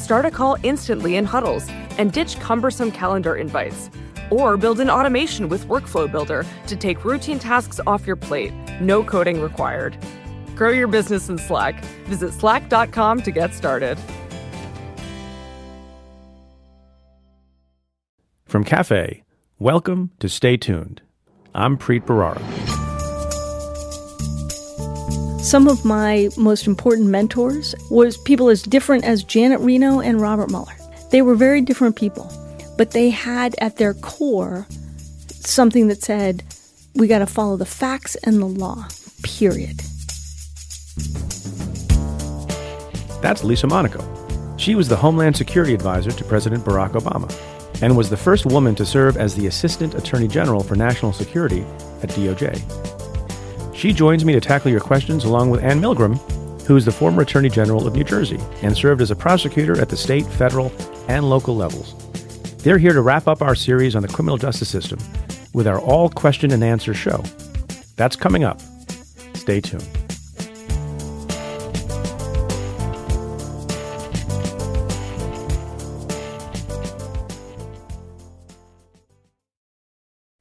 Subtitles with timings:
[0.00, 1.68] Start a call instantly in huddles
[1.98, 3.90] and ditch cumbersome calendar invites.
[4.30, 8.52] Or build an automation with Workflow Builder to take routine tasks off your plate.
[8.80, 9.98] No coding required.
[10.56, 11.84] Grow your business in Slack.
[12.06, 13.98] Visit slack.com to get started.
[18.46, 19.22] From Cafe,
[19.58, 21.02] welcome to Stay Tuned.
[21.54, 22.79] I'm Preet Bharara.
[25.42, 30.50] Some of my most important mentors was people as different as Janet Reno and Robert
[30.50, 30.76] Mueller.
[31.10, 32.30] They were very different people,
[32.76, 34.66] but they had at their core
[35.30, 36.44] something that said,
[36.94, 38.86] we got to follow the facts and the law,
[39.22, 39.78] period.
[43.22, 44.04] That's Lisa Monaco.
[44.58, 47.34] She was the Homeland Security Advisor to President Barack Obama
[47.82, 51.62] and was the first woman to serve as the Assistant Attorney General for National Security
[52.02, 52.89] at DOJ.
[53.80, 56.20] She joins me to tackle your questions along with Anne Milgram,
[56.66, 59.88] who is the former Attorney General of New Jersey and served as a prosecutor at
[59.88, 60.70] the state, federal,
[61.08, 61.94] and local levels.
[62.58, 64.98] They're here to wrap up our series on the criminal justice system
[65.54, 67.24] with our all question and answer show.
[67.96, 68.60] That's coming up.
[69.32, 69.99] Stay tuned.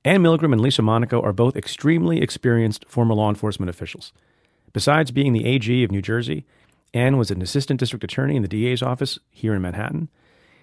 [0.06, 4.14] Anne Milgram and Lisa Monaco are both extremely experienced former law enforcement officials.
[4.72, 6.46] Besides being the AG of New Jersey,
[6.94, 10.08] Anne was an assistant district attorney in the DA's office here in Manhattan.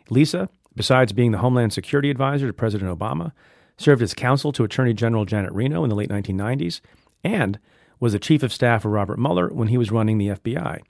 [0.08, 3.32] Lisa, besides being the Homeland Security Advisor to President Obama,
[3.76, 6.80] served as counsel to Attorney General Janet Reno in the late 1990s,
[7.22, 7.58] and
[8.00, 10.80] was the chief of staff for Robert Mueller when he was running the FBI.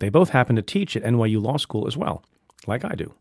[0.00, 2.24] They both happen to teach at NYU Law School as well,
[2.66, 3.14] like I do.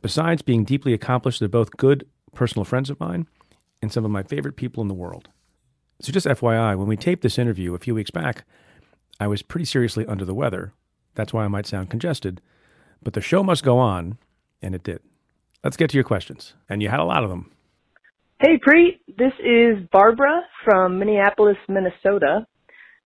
[0.00, 3.26] Besides being deeply accomplished, they're both good personal friends of mine
[3.82, 5.28] and some of my favorite people in the world.
[6.00, 8.44] So, just FYI, when we taped this interview a few weeks back,
[9.18, 10.72] I was pretty seriously under the weather.
[11.14, 12.40] That's why I might sound congested.
[13.02, 14.18] But the show must go on,
[14.62, 15.00] and it did.
[15.64, 16.54] Let's get to your questions.
[16.68, 17.50] And you had a lot of them.
[18.40, 19.00] Hey, Preet.
[19.18, 22.46] This is Barbara from Minneapolis, Minnesota.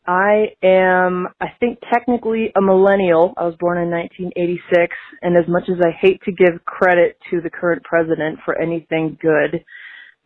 [0.06, 3.33] I am, I think, technically a millennial.
[3.37, 7.41] I was born in 1986, and as much as I hate to give credit to
[7.41, 9.65] the current president for anything good,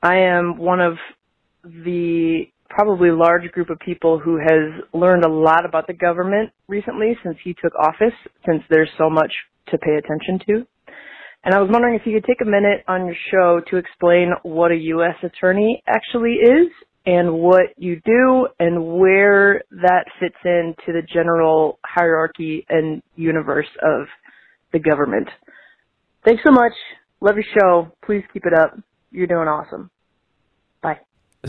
[0.07, 0.95] I am one of
[1.65, 7.19] the probably large group of people who has learned a lot about the government recently
[7.25, 8.15] since he took office,
[8.47, 9.33] since there's so much
[9.71, 10.67] to pay attention to.
[11.43, 14.31] And I was wondering if you could take a minute on your show to explain
[14.45, 15.17] what a U.S.
[15.25, 16.69] attorney actually is
[17.05, 24.07] and what you do and where that fits into the general hierarchy and universe of
[24.73, 25.27] the government.
[26.25, 26.73] Thanks so much.
[27.21, 27.93] Love your show.
[28.05, 28.79] Please keep it up.
[29.11, 29.91] You're doing awesome.
[30.81, 31.01] Bye.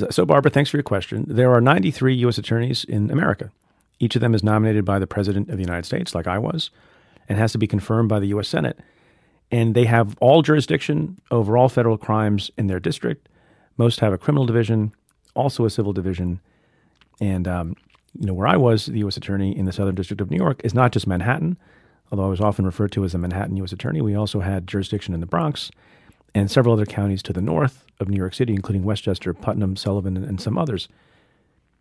[0.09, 1.25] So, Barbara, thanks for your question.
[1.27, 2.37] There are 93 U.S.
[2.37, 3.51] attorneys in America.
[3.99, 6.69] Each of them is nominated by the President of the United States, like I was,
[7.27, 8.47] and has to be confirmed by the U.S.
[8.47, 8.79] Senate.
[9.49, 13.29] And they have all jurisdiction over all federal crimes in their district.
[13.77, 14.93] Most have a criminal division,
[15.33, 16.41] also a civil division.
[17.19, 17.75] And, um,
[18.19, 19.17] you know, where I was, the U.S.
[19.17, 21.57] Attorney in the Southern District of New York is not just Manhattan,
[22.11, 23.71] although I was often referred to as a Manhattan U.S.
[23.71, 24.01] Attorney.
[24.01, 25.71] We also had jurisdiction in the Bronx
[26.37, 30.17] and several other counties to the north of New York City, including Westchester, Putnam, Sullivan,
[30.17, 30.87] and some others.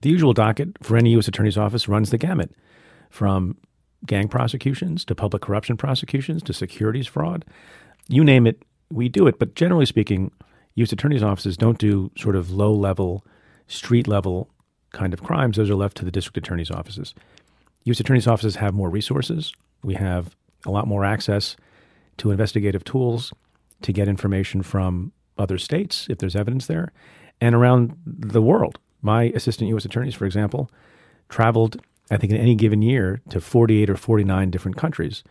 [0.03, 1.29] The usual docket for any U.S.
[1.29, 2.53] Attorney's Office runs the gamut
[3.11, 3.57] from
[4.05, 7.45] gang prosecutions to public corruption prosecutions to securities fraud.
[8.09, 9.39] You name it, we do it.
[9.39, 10.31] But generally speaking,
[10.75, 10.93] U.S.
[10.93, 13.25] Attorney's offices don't do sort of low level,
[13.69, 14.51] street level
[14.93, 15.57] kind of crimes.
[15.57, 17.15] Those are left to the district attorney's offices.
[17.85, 18.01] U.S.
[18.01, 19.53] Attorney's offices have more resources.
[19.83, 21.57] We have a lot more access
[22.19, 23.33] to investigative tools
[23.83, 26.93] to get information from other states if there's evidence there
[27.41, 28.79] and around the world.
[29.03, 29.85] My assistant U.S.
[29.85, 30.71] attorneys, for example,
[31.29, 31.81] traveled,
[32.11, 35.23] I think, in any given year to 48 or 49 different countries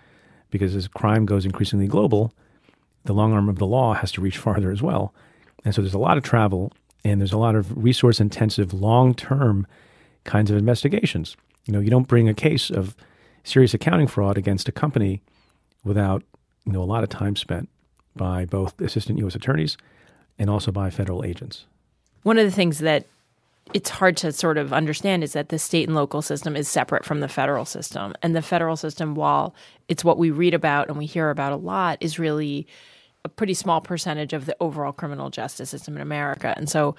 [0.50, 2.34] because as crime goes increasingly global,
[3.06, 5.14] the long arm of the law has to reach farther as well.
[5.64, 6.72] And so there's a lot of travel
[7.04, 9.68] and there's a lot of resource intensive, long term
[10.24, 11.36] kinds of investigations.
[11.66, 12.96] You know, you don't bring a case of
[13.44, 15.22] serious accounting fraud against a company
[15.84, 16.24] without,
[16.66, 17.70] you know, a lot of time spent
[18.16, 19.36] by both assistant U.S.
[19.36, 19.78] attorneys
[20.38, 21.66] and also by federal agents.
[22.24, 23.06] One of the things that
[23.74, 27.04] it's hard to sort of understand is that the state and local system is separate
[27.04, 28.14] from the federal system.
[28.22, 29.56] And the federal system, while
[29.88, 32.68] it's what we read about and we hear about a lot, is really
[33.24, 36.54] a pretty small percentage of the overall criminal justice system in America.
[36.56, 36.96] And so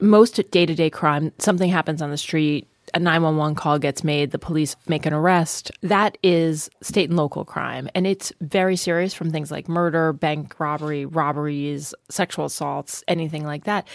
[0.00, 4.30] most day to day crime, something happens on the street, a 911 call gets made,
[4.30, 5.70] the police make an arrest.
[5.82, 7.88] That is state and local crime.
[7.94, 13.64] And it's very serious from things like murder, bank robbery, robberies, sexual assaults, anything like
[13.64, 13.86] that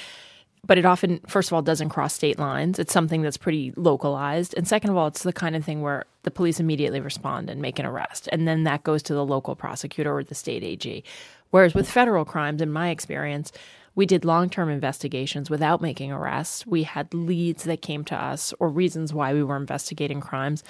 [0.65, 2.77] but it often, first of all, doesn't cross state lines.
[2.77, 4.53] It's something that's pretty localized.
[4.55, 7.61] And second of all, it's the kind of thing where the police immediately respond and
[7.61, 8.29] make an arrest.
[8.31, 11.03] And then that goes to the local prosecutor or the state AG.
[11.49, 13.51] Whereas with federal crimes, in my experience,
[13.95, 16.65] we did long term investigations without making arrests.
[16.65, 20.63] We had leads that came to us or reasons why we were investigating crimes.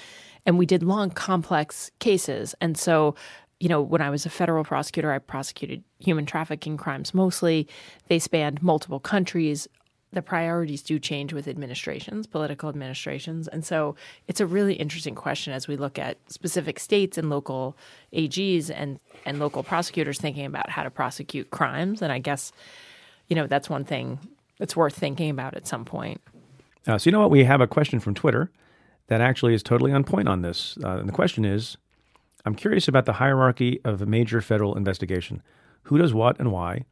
[0.45, 2.55] And we did long, complex cases.
[2.61, 3.15] And so
[3.59, 7.67] you know, when I was a federal prosecutor, I prosecuted human trafficking crimes mostly.
[8.07, 9.67] They spanned multiple countries,
[10.13, 13.47] the priorities do change with administrations, political administrations.
[13.47, 13.95] And so
[14.27, 17.77] it's a really interesting question as we look at specific states and local
[18.13, 22.01] AGs and, and local prosecutors thinking about how to prosecute crimes.
[22.01, 22.51] And I guess,
[23.31, 24.19] you know, that's one thing
[24.59, 26.19] that's worth thinking about at some point.
[26.85, 27.31] Uh, so, you know what?
[27.31, 28.51] We have a question from Twitter
[29.07, 30.77] that actually is totally on point on this.
[30.83, 31.77] Uh, and the question is
[32.45, 35.41] I'm curious about the hierarchy of a major federal investigation.
[35.83, 36.83] Who does what and why?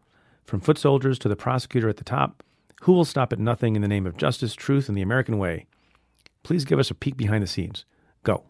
[0.45, 2.41] From foot soldiers to the prosecutor at the top
[2.83, 5.65] who will stop at nothing in the name of justice, truth, and the American way?
[6.43, 7.83] Please give us a peek behind the scenes.
[8.23, 8.45] Go.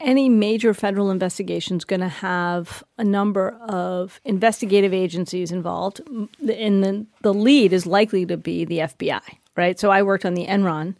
[0.00, 6.00] Any major federal investigation is going to have a number of investigative agencies involved.
[6.08, 9.22] And the, the lead is likely to be the FBI,
[9.56, 9.78] right?
[9.78, 10.94] So I worked on the Enron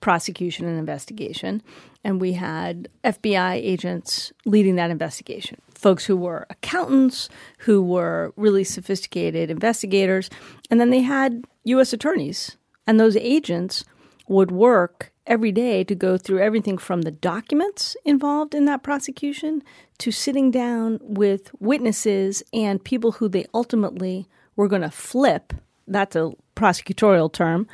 [0.00, 1.62] prosecution and investigation,
[2.02, 7.28] and we had FBI agents leading that investigation folks who were accountants,
[7.58, 10.30] who were really sophisticated investigators,
[10.70, 11.92] and then they had U.S.
[11.92, 12.56] attorneys.
[12.86, 13.84] And those agents
[14.32, 19.62] would work every day to go through everything from the documents involved in that prosecution
[19.98, 24.26] to sitting down with witnesses and people who they ultimately
[24.56, 25.52] were going to flip
[25.86, 27.66] that's a prosecutorial term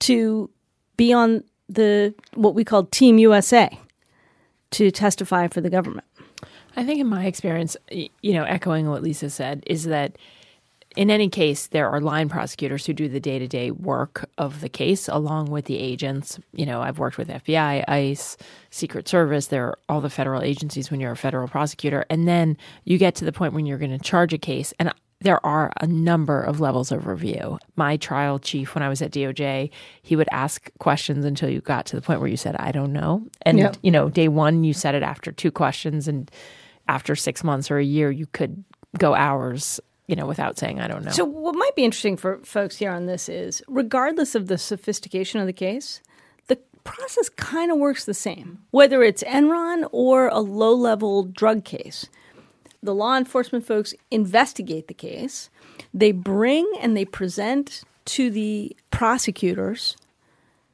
[0.00, 0.50] to
[0.96, 3.78] be on the what we call team USA
[4.72, 6.06] to testify for the government.
[6.76, 10.16] I think, in my experience, you know, echoing what Lisa said, is that
[10.96, 14.60] in any case, there are line prosecutors who do the day to day work of
[14.60, 16.38] the case along with the agents.
[16.52, 18.36] You know, I've worked with FBI, ICE,
[18.70, 22.04] Secret Service, there are all the federal agencies when you're a federal prosecutor.
[22.10, 24.72] And then you get to the point when you're going to charge a case.
[24.78, 27.58] And there are a number of levels of review.
[27.76, 29.70] My trial chief, when I was at DOJ,
[30.02, 32.92] he would ask questions until you got to the point where you said, I don't
[32.92, 33.26] know.
[33.42, 33.76] And, yep.
[33.82, 36.08] you know, day one, you said it after two questions.
[36.08, 36.30] And
[36.88, 38.64] after six months or a year, you could
[38.98, 39.78] go hours
[40.10, 41.12] you know, without saying I don't know.
[41.12, 45.40] So, what might be interesting for folks here on this is, regardless of the sophistication
[45.40, 46.02] of the case,
[46.48, 51.64] the process kind of works the same, whether it's Enron or a low level drug
[51.64, 52.08] case
[52.82, 55.50] the law enforcement folks investigate the case.
[55.92, 59.96] They bring and they present to the prosecutors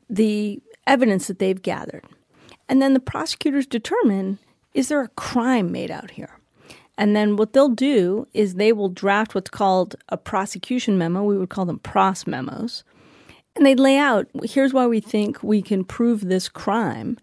[0.09, 2.05] the evidence that they've gathered.
[2.69, 4.39] And then the prosecutors determine
[4.75, 6.36] is there a crime made out here?
[6.99, 11.23] And then what they'll do is they will draft what's called a prosecution memo.
[11.23, 12.85] We would call them pros memos.
[13.55, 17.19] And they lay out here's why we think we can prove this crime.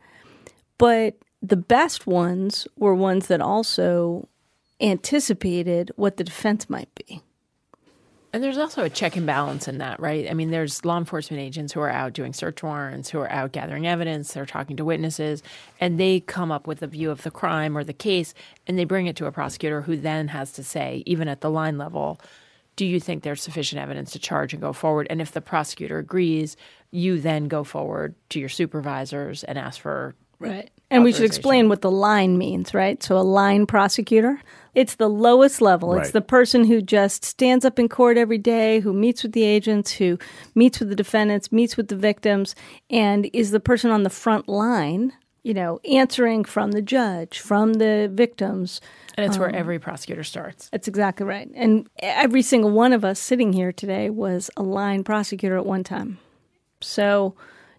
[0.78, 4.28] But the best ones were ones that also
[4.82, 7.22] anticipated what the defense might be.
[8.34, 10.28] And there's also a check and balance in that, right?
[10.28, 13.52] I mean, there's law enforcement agents who are out doing search warrants, who are out
[13.52, 15.44] gathering evidence, they're talking to witnesses,
[15.80, 18.34] and they come up with a view of the crime or the case,
[18.66, 21.52] and they bring it to a prosecutor who then has to say, even at the
[21.52, 22.20] line level,
[22.76, 25.06] do you think there's sufficient evidence to charge and go forward?
[25.12, 26.58] And if the prosecutor agrees,
[26.90, 30.72] you then go forward to your supervisors and ask for Right.
[30.94, 33.02] And we should explain what the line means, right?
[33.02, 34.40] So a line prosecutor,
[34.76, 35.94] it's the lowest level.
[35.94, 36.02] Right.
[36.02, 39.44] It's the person who just stands up in court every day, who meets with the
[39.44, 40.18] agents, who
[40.56, 42.56] meets with the defendants, meets with the victims,
[42.90, 47.74] and is the person on the front line, you know, answering from the judge, from
[47.74, 48.80] the victims.
[49.16, 50.70] And it's um, where every prosecutor starts.
[50.70, 51.50] That's exactly right.
[51.56, 55.84] And every single one of us sitting here today was a line prosecutor at one
[55.84, 56.20] time.
[56.82, 57.36] So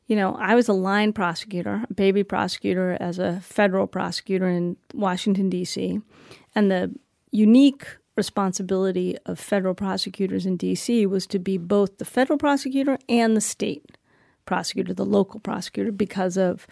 [0.06, 4.76] you know, I was a line prosecutor, a baby prosecutor as a federal prosecutor in
[4.92, 6.00] Washington, D.C.
[6.54, 6.94] And the
[7.30, 13.37] unique responsibility of federal prosecutors in DC was to be both the federal prosecutor and
[13.37, 13.96] the state
[14.44, 16.66] prosecutor, the local prosecutor, because of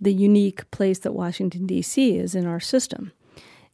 [0.00, 2.16] the unique place that Washington, D.C.
[2.16, 3.12] is in our system.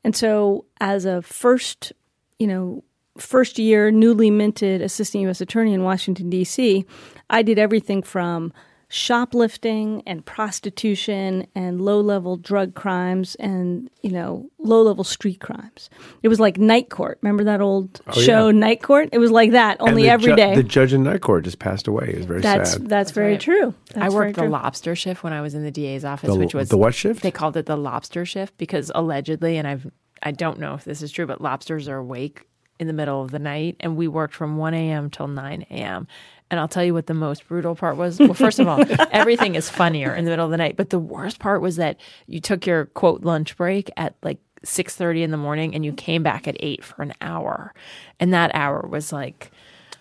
[0.04, 1.92] And so, as a first,
[2.38, 2.84] you know,
[3.16, 5.40] first year newly minted assistant U.S.
[5.40, 6.84] attorney in Washington, D.C.,
[7.30, 8.52] I did everything from
[8.90, 15.90] shoplifting and prostitution and low level drug crimes and you know low level street crimes
[16.22, 18.52] it was like night court remember that old Oh, show yeah.
[18.52, 21.20] night court it was like that only the every ju- day The judge in night
[21.20, 22.14] court just passed away.
[22.16, 22.88] It's very that's sad.
[22.88, 23.40] that's very right.
[23.40, 24.50] true I worked the true.
[24.50, 27.22] lobster shift when I was in the DA's office, The- which was the what shift?
[27.22, 29.90] They called it the lobster shift because allegedly, and I've
[30.22, 32.46] I don't know if this is true, but lobsters are awake
[32.80, 35.10] in the middle of the night, and we worked from one a.m.
[35.10, 36.06] till nine a.m.
[36.50, 38.18] And I'll tell you what the most brutal part was.
[38.18, 40.98] Well, first of all, everything is funnier in the middle of the night, but the
[40.98, 45.30] worst part was that you took your quote lunch break at like six thirty in
[45.30, 47.74] the morning, and you came back at eight for an hour,
[48.18, 49.50] and that hour was like.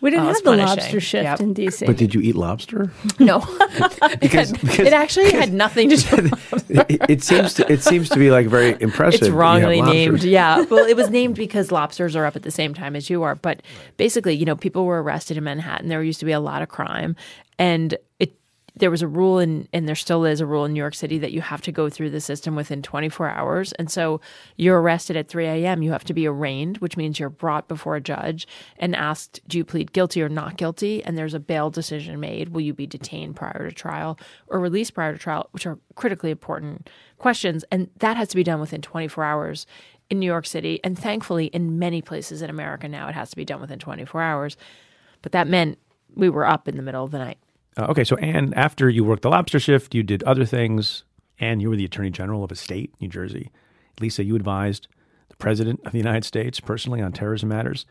[0.01, 0.67] We didn't Oh, have the punishing.
[0.77, 1.39] lobster shift Yep.
[1.41, 2.91] in dc but did you eat lobster?
[3.19, 3.39] No,
[4.19, 6.29] Because, it, because it actually had nothing to do.
[6.69, 9.15] it, it seems to it seems to be like very impressive.
[9.15, 10.23] It's that you have wrongly named.
[10.23, 10.61] Yeah.
[10.65, 13.35] Well, it was named because lobsters are up at the same time as you are.
[13.35, 13.61] But
[13.97, 15.87] basically, you know, people were arrested in Manhattan.
[15.89, 17.15] There used to be a lot of crime.
[17.59, 18.33] And it
[18.79, 21.17] there was a rule in and there still is a rule in New York City
[21.19, 23.73] that you have to go through the system within 24 hours.
[23.73, 24.21] And so
[24.55, 25.81] you're arrested at 3 a.m.
[25.81, 29.57] You have to be arraigned, which means you're brought before a judge and asked, do
[29.57, 31.03] you plead guilty or not guilty?
[31.03, 32.49] And there's a bail decision made.
[32.49, 36.31] Will you be detained prior to trial or released prior to trial, which are critically
[36.31, 37.65] important questions.
[37.71, 39.65] And that has to be done within 24 hours
[40.09, 40.79] in New York City.
[40.83, 44.21] And thankfully, in many places in America now, it has to be done within 24
[44.21, 44.57] hours.
[45.21, 45.77] But that meant
[46.15, 47.37] we were up in the middle of the night.
[47.77, 51.03] Uh, okay, so Anne, after you worked the lobster shift, you did other things,
[51.39, 53.51] and you were the Attorney General of a state, New Jersey.
[53.99, 54.87] Lisa, you advised
[55.29, 57.85] the President of the United States personally on terrorism matters.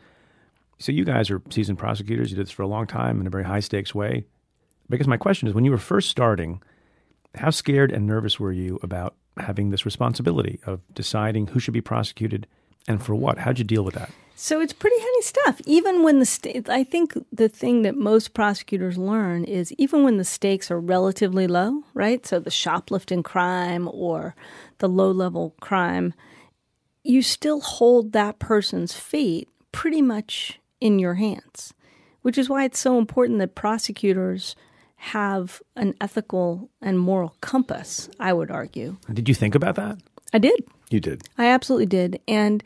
[0.77, 2.29] So you guys are seasoned prosecutors.
[2.29, 4.25] You did this for a long time in a very high stakes way.
[4.89, 6.61] Because my question is, when you were first starting,
[7.35, 11.81] how scared and nervous were you about having this responsibility of deciding who should be
[11.81, 12.47] prosecuted
[12.87, 13.39] and for what?
[13.39, 14.11] How'd you deal with that?
[14.39, 15.59] So it's pretty heady stuff.
[15.65, 20.17] Even when the state, I think the thing that most prosecutors learn is even when
[20.17, 22.23] the stakes are relatively low, right?
[22.23, 24.35] So the shoplifting crime or
[24.77, 26.13] the low level crime,
[27.03, 31.73] you still hold that person's fate pretty much in your hands,
[32.21, 34.55] which is why it's so important that prosecutors
[34.97, 38.97] have an ethical and moral compass, I would argue.
[39.11, 39.97] Did you think about that?
[40.31, 40.63] I did.
[40.91, 41.23] You did.
[41.39, 42.19] I absolutely did.
[42.27, 42.63] And,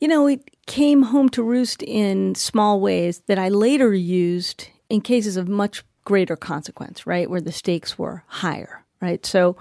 [0.00, 5.00] you know, it came home to roost in small ways that I later used in
[5.00, 7.28] cases of much greater consequence, right?
[7.28, 9.24] Where the stakes were higher, right?
[9.24, 9.56] So,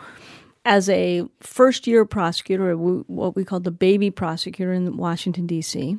[0.65, 5.97] as a first year prosecutor, what we called the baby prosecutor in Washington, D.C.,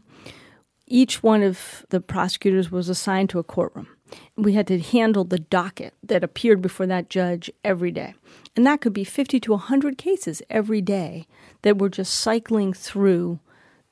[0.86, 3.88] each one of the prosecutors was assigned to a courtroom.
[4.36, 8.14] We had to handle the docket that appeared before that judge every day.
[8.54, 11.26] And that could be 50 to 100 cases every day
[11.62, 13.40] that were just cycling through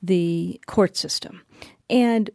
[0.03, 1.41] the court system.
[1.89, 2.29] And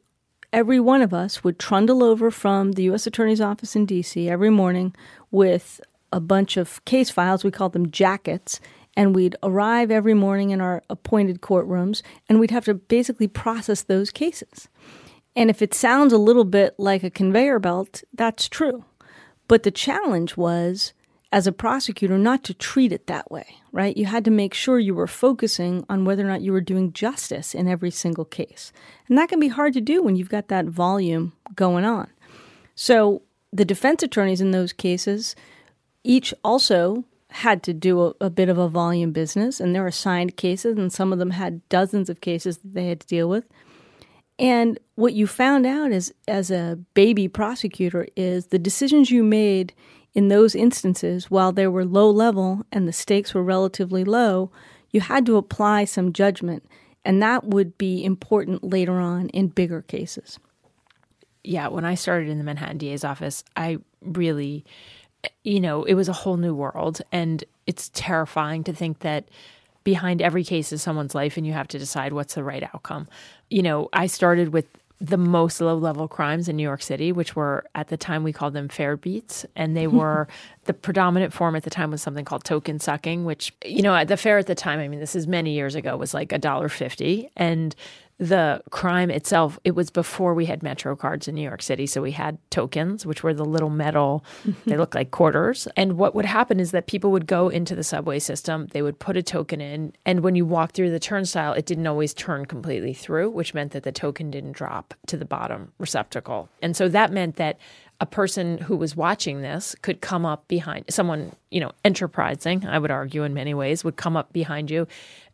[0.52, 3.06] every one of us would trundle over from the U.S.
[3.06, 4.28] Attorney's Office in D.C.
[4.28, 4.94] every morning
[5.30, 7.44] with a bunch of case files.
[7.44, 8.60] We called them jackets.
[8.96, 13.82] And we'd arrive every morning in our appointed courtrooms, and we'd have to basically process
[13.82, 14.66] those cases.
[15.36, 18.84] And if it sounds a little bit like a conveyor belt, that's true.
[19.46, 20.94] But the challenge was,
[21.30, 23.96] as a prosecutor, not to treat it that way, right?
[23.96, 26.92] You had to make sure you were focusing on whether or not you were doing
[26.92, 28.72] justice in every single case.
[29.08, 32.08] And that can be hard to do when you've got that volume going on.
[32.74, 35.36] So the defense attorneys in those cases
[36.02, 40.38] each also had to do a, a, bit of a volume business, and they're assigned
[40.38, 43.44] cases, and some of them had dozens of cases that they had to deal with.
[44.38, 49.74] And what you found out as as a baby prosecutor is the decisions you made
[50.14, 54.50] in those instances, while they were low level and the stakes were relatively low,
[54.90, 56.64] you had to apply some judgment,
[57.04, 60.38] and that would be important later on in bigger cases.
[61.44, 64.64] Yeah, when I started in the Manhattan DA's office, I really
[65.44, 67.00] you know, it was a whole new world.
[67.12, 69.28] And it's terrifying to think that
[69.84, 73.08] behind every case is someone's life and you have to decide what's the right outcome.
[73.50, 74.66] You know, I started with
[75.00, 78.32] the most low level crimes in New York City, which were at the time we
[78.32, 79.46] called them fare beats.
[79.54, 80.28] And they were
[80.64, 84.08] the predominant form at the time was something called token sucking, which, you know, at
[84.08, 86.38] the fare at the time, I mean, this is many years ago, was like a
[86.38, 87.30] dollar fifty.
[87.36, 87.74] And
[88.18, 91.86] the crime itself, it was before we had Metro cards in New York City.
[91.86, 94.24] So we had tokens, which were the little metal,
[94.66, 95.68] they look like quarters.
[95.76, 98.98] And what would happen is that people would go into the subway system, they would
[98.98, 99.92] put a token in.
[100.04, 103.70] And when you walk through the turnstile, it didn't always turn completely through, which meant
[103.70, 106.48] that the token didn't drop to the bottom receptacle.
[106.60, 107.58] And so that meant that
[108.00, 112.78] a person who was watching this could come up behind someone, you know, enterprising, I
[112.78, 114.86] would argue in many ways, would come up behind you.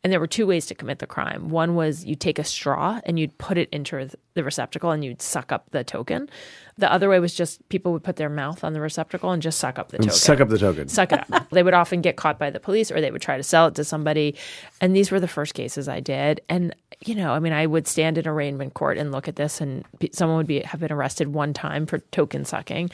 [0.04, 1.48] And there were two ways to commit the crime.
[1.48, 5.22] One was you take a straw and you'd put it into the receptacle and you'd
[5.22, 6.28] suck up the token.
[6.76, 9.58] The other way was just people would put their mouth on the receptacle and just
[9.58, 10.18] suck up the And token.
[10.18, 10.88] suck up the token.
[10.88, 11.48] Suck it up.
[11.52, 13.74] they would often get caught by the police or they would try to sell it
[13.76, 14.36] to somebody.
[14.80, 16.42] And these were the first cases I did.
[16.50, 19.62] And, you know, I mean, I would stand in arraignment court and look at this
[19.62, 22.90] and someone would be have been arrested one time for token sucking.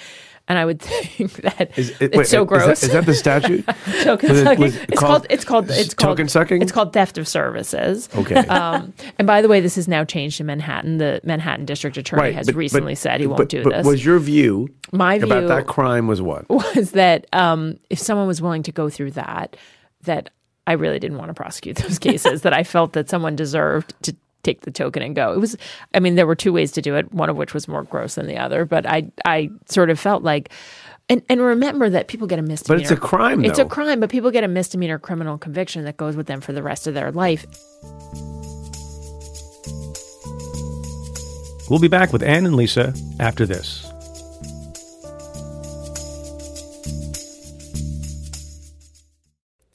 [0.49, 2.83] And I would think that Is it- it's wait, so is gross.
[2.83, 3.65] Is that the statute?
[4.03, 4.65] token was sucking.
[4.65, 6.61] it it's called it's called it's called token sucking?
[6.63, 8.09] It's called theft of services.
[8.17, 8.35] Okay.
[8.49, 10.99] Um, and by the way, this is now changed in Manhattan.
[10.99, 13.87] The Manhattan District Attorney has but- recently but- said he won't but- do but this.
[13.87, 16.49] Was your view My view about that crime was what?
[16.49, 19.57] was that um, if someone was willing to go through that,
[20.03, 20.31] that
[20.67, 22.43] I really didn't want to prosecute those cases.
[22.43, 25.33] that I felt that someone deserved to take the token and go.
[25.33, 25.57] It was,
[25.95, 27.13] I mean, there were two ways to do it.
[27.13, 30.23] One of which was more gross than the other, but I, I sort of felt
[30.23, 30.51] like.
[31.09, 32.79] And, and remember that people get a misdemeanor.
[32.79, 33.65] But it's a crime, It's though.
[33.65, 36.63] a crime, but people get a misdemeanor criminal conviction that goes with them for the
[36.63, 37.47] rest of their life.
[41.69, 43.87] We'll be back with Anne and Lisa after this.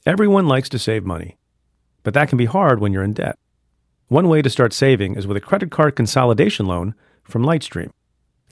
[0.06, 1.36] Everyone likes to save money,
[2.02, 3.38] but that can be hard when you're in debt.
[4.08, 6.94] One way to start saving is with a credit card consolidation loan
[7.24, 7.90] from Lightstream.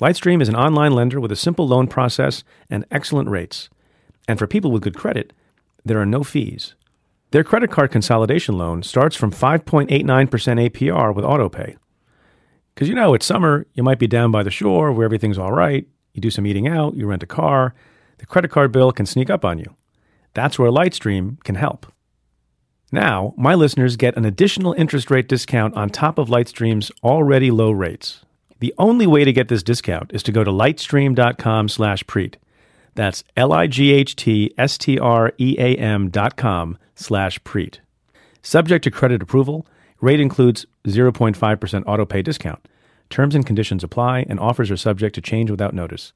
[0.01, 3.71] Lightstream is an online lender with a simple loan process and excellent rates.
[4.27, 5.33] And for people with good credit,
[5.85, 6.75] there are no fees.
[7.31, 11.77] Their credit card consolidation loan starts from 5.89% APR with AutoPay.
[12.75, 15.53] Because you know, it's summer, you might be down by the shore where everything's all
[15.53, 15.87] right.
[16.15, 17.75] You do some eating out, you rent a car,
[18.19, 19.77] the credit card bill can sneak up on you.
[20.33, 21.87] That's where Lightstream can help.
[22.95, 27.73] Now, my listeners get an additional interest rate discount on top of Lightstream's already low
[27.73, 28.25] rates.
[28.61, 32.37] The only way to get this discount is to go to lightstream.com slash preet.
[32.95, 37.79] That's L-I-G-H-T-S-T-R-E-A-M dot com slash preet.
[38.43, 39.67] Subject to credit approval,
[40.01, 42.69] rate includes 0.5% auto pay discount.
[43.11, 46.13] Terms and conditions apply, and offers are subject to change without notice.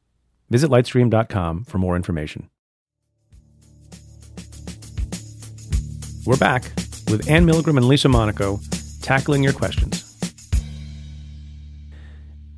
[0.48, 2.48] Visit lightstream.com for more information.
[6.28, 6.64] We're back
[7.08, 8.60] with Anne Milgram and Lisa Monaco
[9.00, 10.14] tackling your questions.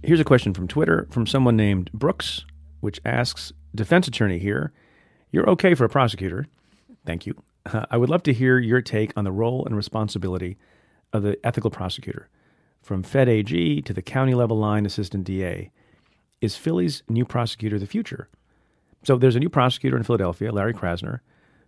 [0.02, 2.44] Here's a question from Twitter from someone named Brooks,
[2.80, 4.72] which asks Defense attorney here,
[5.30, 6.48] you're okay for a prosecutor.
[7.06, 7.40] Thank you.
[7.64, 10.58] Uh, I would love to hear your take on the role and responsibility
[11.12, 12.28] of the ethical prosecutor,
[12.82, 15.70] from Fed AG to the county level line assistant DA.
[16.40, 18.28] Is Philly's new prosecutor the future?
[19.04, 21.20] So there's a new prosecutor in Philadelphia, Larry Krasner,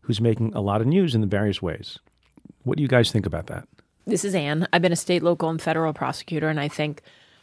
[0.03, 1.99] who's making a lot of news in the various ways.
[2.65, 3.67] What do you guys think about that?
[4.07, 4.67] This is Anne.
[4.73, 7.03] I've been a state, local, and federal prosecutor, and I think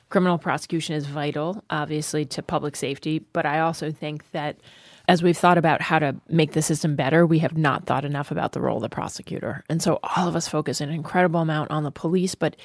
[0.10, 3.20] criminal prosecution is vital, obviously, to public safety.
[3.20, 4.58] But I also think that
[5.08, 8.30] as we've thought about how to make the system better, we have not thought enough
[8.30, 9.64] about the role of the prosecutor.
[9.70, 12.36] And so all of us focus an incredible amount on the police.
[12.36, 12.56] But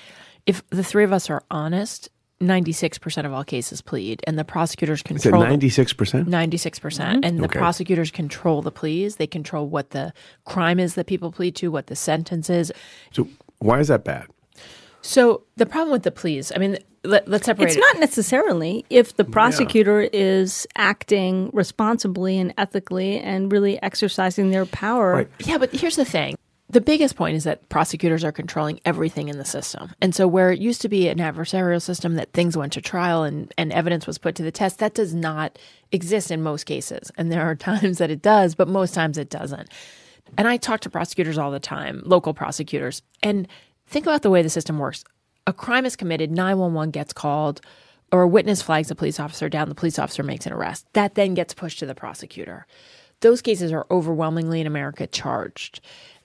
[0.45, 4.99] if the three of us are honest, 96% of all cases plead, and the prosecutors
[5.01, 5.42] Is it control.
[5.42, 6.29] the- ninety six percent?
[6.29, 6.81] 96%.
[6.81, 7.59] percent And the Okay.
[7.59, 9.16] prosecutors control the pleas.
[9.16, 10.12] They control what the
[10.44, 12.73] crime is that people plead to, what the sentence is.
[13.12, 13.29] So
[13.61, 14.27] why is that bad?
[15.01, 17.81] So the problem with the pleas, I mean, let, let's separate It's it.
[17.81, 25.12] not necessarily if the prosecutor is acting responsibly and ethically and really exercising their power.
[25.12, 25.29] Right.
[25.44, 26.35] Yeah, but here's the thing.
[26.70, 29.92] The biggest point is that prosecutors are controlling everything in the system.
[30.00, 33.22] And so, where it used to be an adversarial system that things went to trial
[33.22, 35.59] and, and evidence was put to the test, that does not
[35.92, 37.12] exist in most cases.
[37.18, 39.68] And there are times that it does, but most times it doesn't.
[40.38, 43.46] And I talk to prosecutors all the time, local prosecutors, and
[43.87, 45.05] think about the way the system works.
[45.46, 47.61] A crime is committed, 911 gets called,
[48.11, 50.87] or a witness flags a police officer down, the police officer makes an arrest.
[50.94, 52.66] That then gets pushed to the prosecutor.
[53.20, 55.81] Those cases are overwhelmingly in America charged.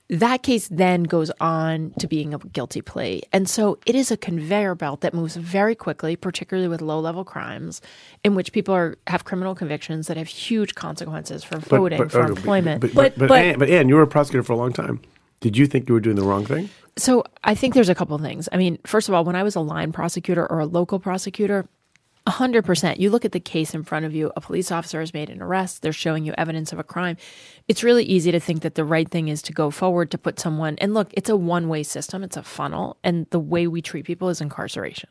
[0.10, 3.22] That case then goes on to being a guilty plea.
[3.32, 7.24] And so it is a conveyor belt that moves very quickly, particularly with low level
[7.24, 7.80] crimes,
[8.24, 12.30] in which people are have criminal convictions that have huge consequences for voting, for okay,
[12.32, 12.82] employment.
[12.82, 14.74] But, But- but, but, but- Anne, but Anne, you were a prosecutor for a long
[14.74, 15.00] time.
[15.42, 16.70] Did you think you were doing the wrong thing?
[16.98, 18.50] So I think there's a couple of things.
[18.52, 21.66] I mean, first of all, when I was a line prosecutor or a local prosecutor,
[22.28, 23.00] 100%.
[23.00, 25.42] You look at the case in front of you, a police officer has made an
[25.42, 27.18] arrest, they're showing you evidence of a crime.
[27.68, 30.40] It's really easy to think that the right thing is to go forward to put
[30.40, 33.82] someone, and look, it's a one way system, it's a funnel, and the way we
[33.82, 35.10] treat people is incarceration.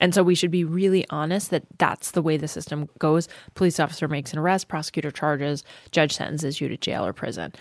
[0.00, 3.28] And so we should be really honest that that's the way the system goes.
[3.54, 7.52] Police officer makes an arrest, prosecutor charges, judge sentences you to jail or prison.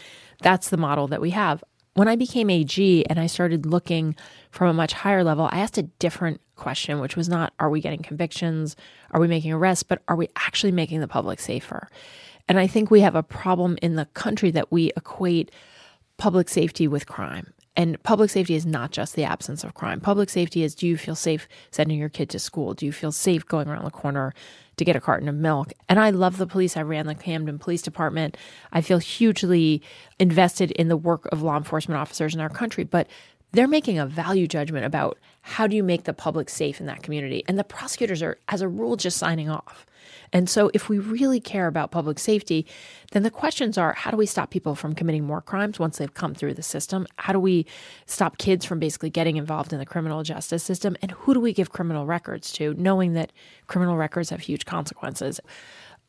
[0.42, 1.64] That's the model that we have.
[2.00, 4.16] When I became AG and I started looking
[4.52, 7.82] from a much higher level, I asked a different question, which was not are we
[7.82, 8.78] getting convictions?
[9.12, 9.84] Are we making arrests?
[9.84, 11.90] But are we actually making the public safer?
[12.48, 15.52] And I think we have a problem in the country that we equate
[16.16, 17.52] public safety with crime.
[17.76, 20.00] And public safety is not just the absence of crime.
[20.00, 22.74] Public safety is do you feel safe sending your kid to school?
[22.74, 24.34] Do you feel safe going around the corner
[24.80, 25.72] to get a carton of milk?
[25.88, 26.76] And I love the police.
[26.76, 28.36] I ran the Camden Police Department.
[28.74, 29.82] I feel hugely
[30.20, 32.84] invested in the work of law enforcement officers in our country.
[32.84, 33.08] But
[33.52, 35.18] they're making a value judgment about
[35.50, 37.44] how do you make the public safe in that community.
[37.48, 39.88] And the prosecutors are, as a rule, just signing off.
[40.32, 42.68] And so, if we really care about public safety,
[43.14, 46.14] then the questions are how do we stop people from committing more crimes once they've
[46.14, 47.08] come through the system?
[47.18, 47.66] How do we
[48.06, 50.96] stop kids from basically getting involved in the criminal justice system?
[51.02, 53.32] And who do we give criminal records to, knowing that
[53.66, 55.40] criminal records have huge consequences?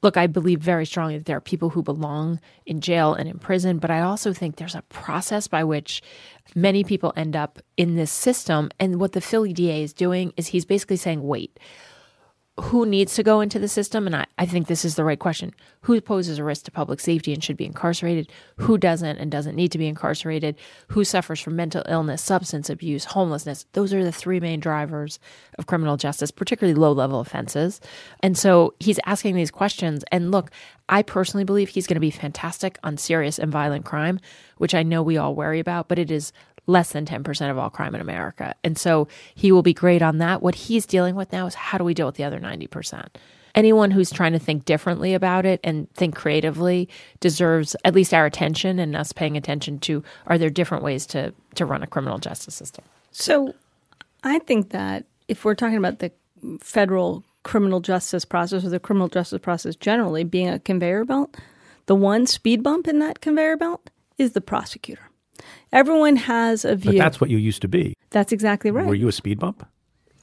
[0.03, 3.39] Look, I believe very strongly that there are people who belong in jail and in
[3.39, 6.03] prison, but I also think there's a process by which
[6.55, 8.71] many people end up in this system.
[8.81, 11.59] And what the Philly DA is doing is he's basically saying, wait,
[12.59, 14.07] who needs to go into the system?
[14.07, 15.55] And I, I think this is the right question.
[15.83, 18.31] Who poses a risk to public safety and should be incarcerated?
[18.57, 20.57] Who doesn't and doesn't need to be incarcerated?
[20.89, 23.67] Who suffers from mental illness, substance abuse, homelessness?
[23.73, 25.19] Those are the three main drivers
[25.59, 27.81] of criminal justice, particularly low level offenses.
[28.21, 30.05] And so he's asking these questions.
[30.13, 30.51] And look,
[30.89, 34.19] I personally believe he's going to be fantastic on serious and violent crime,
[34.59, 36.33] which I know we all worry about, but it is
[36.67, 38.55] less than 10% of all crime in America.
[38.63, 40.43] And so he will be great on that.
[40.43, 43.09] What he's dealing with now is how do we deal with the other 90%?
[43.55, 48.25] Anyone who's trying to think differently about it and think creatively deserves at least our
[48.25, 52.19] attention and us paying attention to are there different ways to, to run a criminal
[52.19, 52.85] justice system?
[53.11, 53.55] So
[54.23, 56.13] I think that if we're talking about the
[56.61, 61.37] federal criminal justice process or the criminal justice process generally being a conveyor belt,
[61.87, 65.10] the one speed bump in that conveyor belt is the prosecutor.
[65.73, 66.93] Everyone has a view.
[66.93, 67.97] But that's what you used to be.
[68.11, 68.87] That's exactly right.
[68.87, 69.67] Were you a speed bump?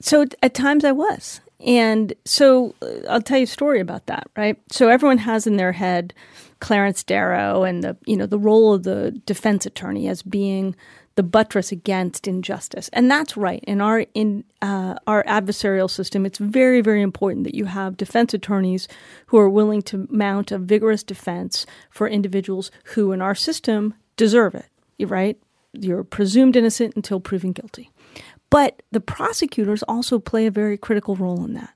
[0.01, 1.41] So at times I was.
[1.59, 4.59] And so uh, I'll tell you a story about that, right?
[4.71, 6.13] So everyone has in their head
[6.59, 10.75] Clarence Darrow and the you know the role of the defense attorney as being
[11.15, 13.63] the buttress against injustice, and that's right.
[13.67, 18.33] In our in uh, our adversarial system, it's very very important that you have defense
[18.33, 18.87] attorneys
[19.27, 24.53] who are willing to mount a vigorous defense for individuals who, in our system, deserve
[24.55, 24.67] it
[25.05, 25.37] right?
[25.73, 27.89] You're presumed innocent until proven guilty.
[28.49, 31.73] But the prosecutors also play a very critical role in that.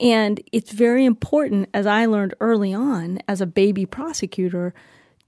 [0.00, 4.74] And it's very important, as I learned early on as a baby prosecutor,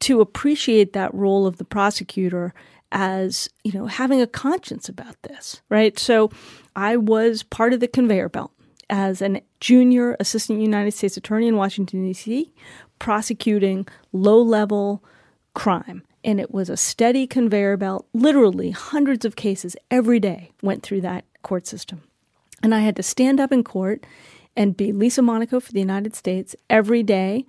[0.00, 2.52] to appreciate that role of the prosecutor
[2.90, 5.98] as, you know, having a conscience about this, right?
[5.98, 6.30] So
[6.74, 8.50] I was part of the conveyor belt
[8.90, 12.52] as a junior assistant United States attorney in Washington, D.C.,
[12.98, 15.02] prosecuting low level
[15.54, 18.06] crime and it was a steady conveyor belt.
[18.14, 22.02] Literally, hundreds of cases every day went through that court system.
[22.62, 24.06] And I had to stand up in court
[24.56, 27.44] and be Lisa Monaco for the United States every day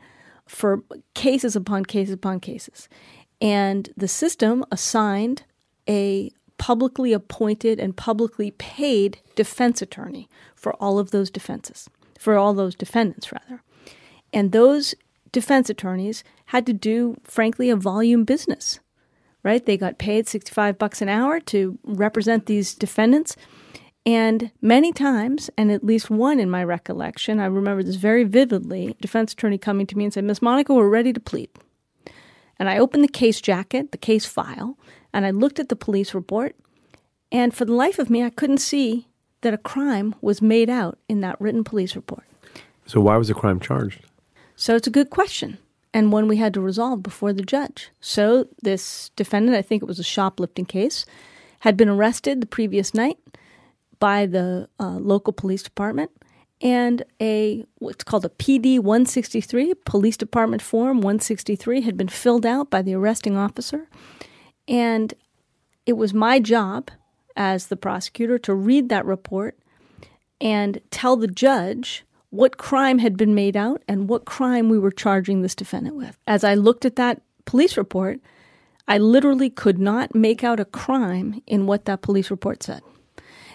[0.45, 0.83] for
[1.13, 2.89] cases upon cases upon cases.
[3.41, 5.43] And the system assigned
[5.87, 12.53] a publicly appointed and publicly paid defense attorney for all of those defenses, for all
[12.53, 13.61] those defendants, rather.
[14.33, 14.95] And those
[15.31, 18.79] defense attorneys had to do, frankly, a volume business,
[19.43, 19.65] right?
[19.65, 23.35] They got paid 65 bucks an hour to represent these defendants.
[24.05, 28.95] And many times, and at least one in my recollection, I remember this very vividly,
[29.01, 31.49] defense attorney coming to me and said, Miss Monaco, we're ready to plead.
[32.59, 34.77] And I opened the case jacket, the case file,
[35.11, 36.55] and I looked at the police report.
[37.31, 39.07] And for the life of me, I couldn't see
[39.41, 42.23] that a crime was made out in that written police report.
[42.85, 44.01] So, why was the crime charged?
[44.55, 45.57] So, it's a good question
[45.95, 47.89] and one we had to resolve before the judge.
[48.01, 51.05] So this defendant, I think it was a shoplifting case,
[51.61, 53.17] had been arrested the previous night
[53.97, 56.11] by the uh, local police department,
[56.59, 62.69] and a what's called a PD 163, police department form 163, had been filled out
[62.69, 63.87] by the arresting officer,
[64.67, 65.13] and
[65.85, 66.91] it was my job
[67.37, 69.57] as the prosecutor to read that report
[70.41, 74.91] and tell the judge what crime had been made out and what crime we were
[74.91, 76.17] charging this defendant with.
[76.27, 78.19] As I looked at that police report,
[78.87, 82.81] I literally could not make out a crime in what that police report said.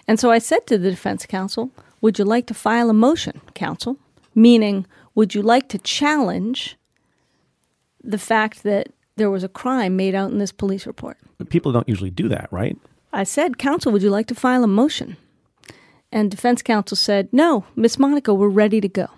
[0.09, 3.41] And so I said to the defense counsel, Would you like to file a motion,
[3.55, 3.97] counsel?
[4.35, 6.77] Meaning, would you like to challenge
[8.03, 11.19] the fact that there was a crime made out in this police report?
[11.39, 12.77] But people don't usually do that, right?
[13.13, 15.17] I said, Counsel, would you like to file a motion?
[16.13, 19.09] And defense counsel said, No, Miss Monaco, we're ready to go.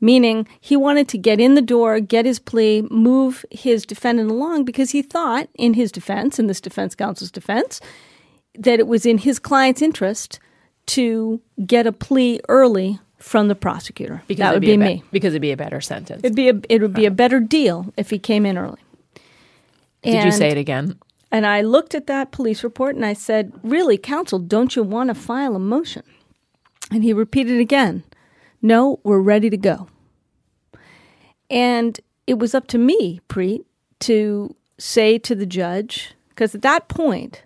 [0.00, 4.64] Meaning he wanted to get in the door, get his plea, move his defendant along
[4.64, 7.80] because he thought, in his defense, in this defense counsel's defense,
[8.56, 10.38] that it was in his client's interest
[10.86, 14.22] to get a plea early from the prosecutor.
[14.28, 14.96] Because that would be, me.
[14.96, 16.20] be- because it'd be a better sentence.
[16.22, 18.80] It'd be a, it would be a better deal if he came in early.
[20.02, 20.96] Did you say it again?
[21.30, 25.08] And I looked at that police report and I said, Really, counsel, don't you want
[25.08, 26.04] to file a motion?
[26.90, 28.04] And he repeated again,
[28.62, 29.88] No, we're ready to go.
[31.50, 33.64] And it was up to me, Preet,
[34.00, 37.42] to say to the judge, because at that point,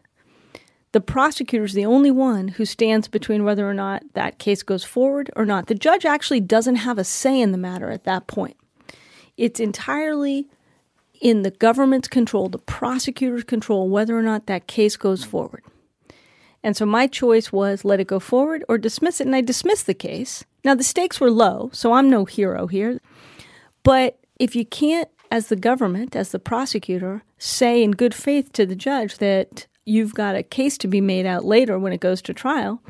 [0.92, 4.84] the prosecutor is the only one who stands between whether or not that case goes
[4.84, 5.66] forward or not.
[5.66, 8.56] The judge actually doesn't have a say in the matter at that point.
[9.38, 10.48] It's entirely
[11.20, 15.62] in the government's control, the prosecutor's control, whether or not that case goes forward.
[16.62, 19.26] And so my choice was let it go forward or dismiss it.
[19.26, 20.44] And I dismissed the case.
[20.64, 23.00] Now, the stakes were low, so I'm no hero here.
[23.82, 28.66] But if you can't, as the government, as the prosecutor, say in good faith to
[28.66, 32.22] the judge that you've got a case to be made out later when it goes
[32.22, 32.82] to trial,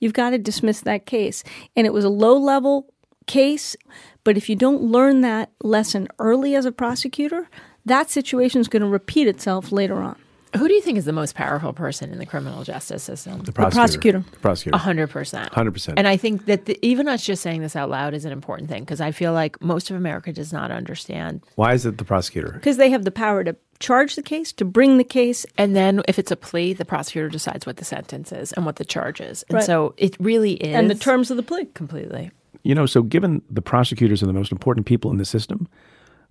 [0.00, 1.44] you've got to dismiss that case.
[1.76, 2.92] And it was a low level
[3.26, 3.76] case,
[4.24, 7.48] but if you don't learn that lesson early as a prosecutor,
[7.84, 10.16] that situation is going to repeat itself later on.
[10.56, 13.40] Who do you think is the most powerful person in the criminal justice system?
[13.42, 14.24] The prosecutor.
[14.32, 14.74] The prosecutor.
[14.74, 15.52] A hundred percent.
[15.52, 15.94] 100%.
[15.96, 18.68] And I think that the, even us just saying this out loud is an important
[18.68, 21.42] thing because I feel like most of America does not understand.
[21.54, 22.50] Why is it the prosecutor?
[22.52, 25.46] Because they have the power to charge the case, to bring the case.
[25.56, 28.76] And then if it's a plea, the prosecutor decides what the sentence is and what
[28.76, 29.44] the charge is.
[29.48, 29.64] And Right.
[29.64, 30.74] so it really is.
[30.74, 31.66] And the terms of the plea.
[31.74, 32.30] completely.
[32.62, 35.68] You know, so given the prosecutors are the most important people in the system,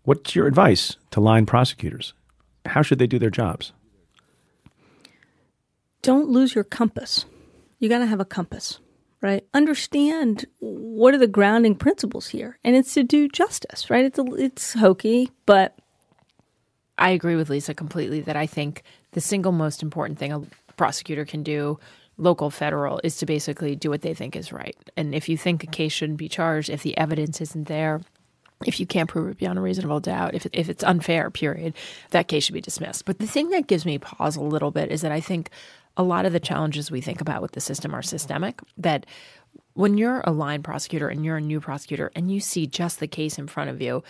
[0.03, 2.13] what's your advice to line prosecutors?
[2.65, 3.71] How should they do their jobs?
[6.01, 7.25] Don't lose your compass.
[7.79, 8.79] You got to have a compass,
[9.21, 9.45] right?
[9.53, 14.05] Understand what are the grounding principles here, and it's to do justice, right?
[14.05, 15.77] It's a, it's hokey, but
[16.97, 20.41] I agree with Lisa completely that I think the single most important thing a
[20.75, 21.79] prosecutor can do,
[22.17, 24.75] local, federal, is to basically do what they think is right.
[24.97, 28.01] And if you think a case shouldn't be charged, if the evidence isn't there,
[28.65, 31.73] if you can't prove it beyond a reasonable doubt, if, if it's unfair, period,
[32.11, 33.05] that case should be dismissed.
[33.05, 35.49] But the thing that gives me pause a little bit is that I think
[35.99, 38.61] a lot of the challenges we think about with the system are systemic.
[38.77, 39.05] That
[39.73, 43.07] when you're a line prosecutor and you're a new prosecutor and you see just the
[43.07, 44.01] case in front of you,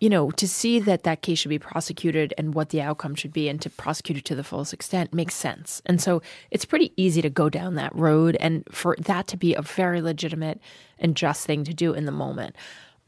[0.00, 3.32] you know, to see that that case should be prosecuted and what the outcome should
[3.32, 5.82] be and to prosecute it to the fullest extent makes sense.
[5.84, 9.54] And so it's pretty easy to go down that road and for that to be
[9.54, 10.60] a very legitimate
[10.98, 12.56] and just thing to do in the moment.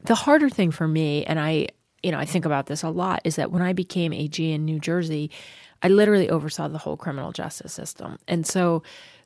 [0.03, 1.69] The harder thing for me, and I,
[2.03, 4.65] you know, I think about this a lot, is that when I became AG in
[4.65, 5.31] New Jersey,
[5.83, 8.17] I literally oversaw the whole criminal justice system.
[8.27, 8.83] And so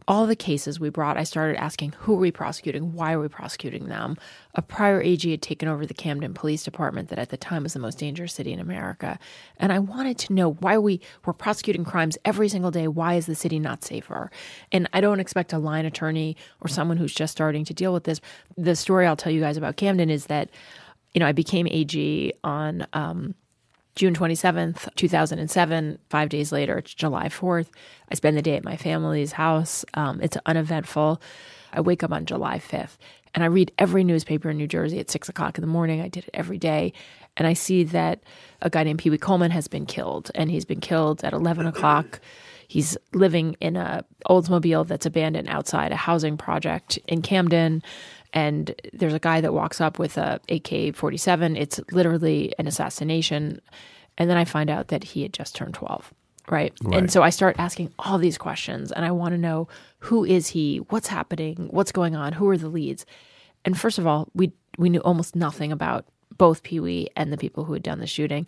[0.07, 2.93] all the cases we brought, I started asking who are we prosecuting?
[2.93, 4.17] Why are we prosecuting them?
[4.53, 7.73] A prior AG had taken over the Camden Police Department that at the time was
[7.73, 9.17] the most dangerous city in America.
[9.57, 12.87] And I wanted to know why we were prosecuting crimes every single day.
[12.87, 14.29] Why is the city not safer?
[14.71, 18.03] And I don't expect a line attorney or someone who's just starting to deal with
[18.03, 18.21] this.
[18.57, 20.51] The story I'll tell you guys about Camden is that,
[21.15, 23.33] you know, I became AG on um,
[23.95, 25.99] June 27th, 2007.
[26.09, 27.69] Five days later, it's July 4th.
[28.09, 29.85] I spend the day at my family's house.
[29.93, 31.21] Um, it's uneventful.
[31.71, 32.97] I wake up on July 5th
[33.35, 35.99] and I read every newspaper in New Jersey at six o'clock in the morning.
[35.99, 36.93] I did it every day.
[37.35, 38.23] And I see that
[38.61, 41.67] a guy named Pee Wee Coleman has been killed, and he's been killed at 11
[41.67, 42.21] o'clock.
[42.69, 47.83] He's living in a Oldsmobile that's abandoned outside a housing project in Camden
[48.33, 51.59] and there's a guy that walks up with a AK-47.
[51.59, 53.61] It's literally an assassination.
[54.17, 56.13] And then I find out that he had just turned 12.
[56.47, 56.73] Right?
[56.91, 60.49] And so I start asking all these questions and I want to know who is
[60.49, 60.77] he?
[60.89, 61.69] What's happening?
[61.71, 62.33] What's going on?
[62.33, 63.03] Who are the leads?
[63.63, 66.05] And first of all, we we knew almost nothing about
[66.37, 68.47] both Pee Wee and the people who had done the shooting.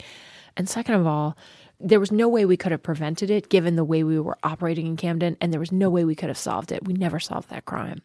[0.55, 1.37] And second of all,
[1.79, 4.87] there was no way we could have prevented it given the way we were operating
[4.87, 6.85] in Camden, and there was no way we could have solved it.
[6.85, 8.01] We never solved that crime.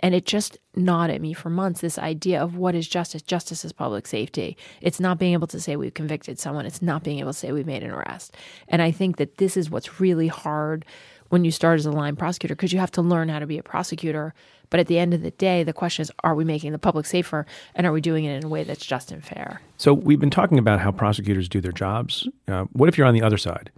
[0.00, 3.22] And it just gnawed at me for months this idea of what is justice?
[3.22, 4.56] Justice is public safety.
[4.80, 7.52] It's not being able to say we've convicted someone, it's not being able to say
[7.52, 8.36] we've made an arrest.
[8.68, 10.84] And I think that this is what's really hard
[11.28, 13.58] when you start as a line prosecutor because you have to learn how to be
[13.58, 14.34] a prosecutor.
[14.70, 17.06] But at the end of the day, the question is are we making the public
[17.06, 19.60] safer and are we doing it in a way that's just and fair?
[19.76, 22.28] So we've been talking about how prosecutors do their jobs.
[22.48, 23.70] Uh, what if you're on the other side?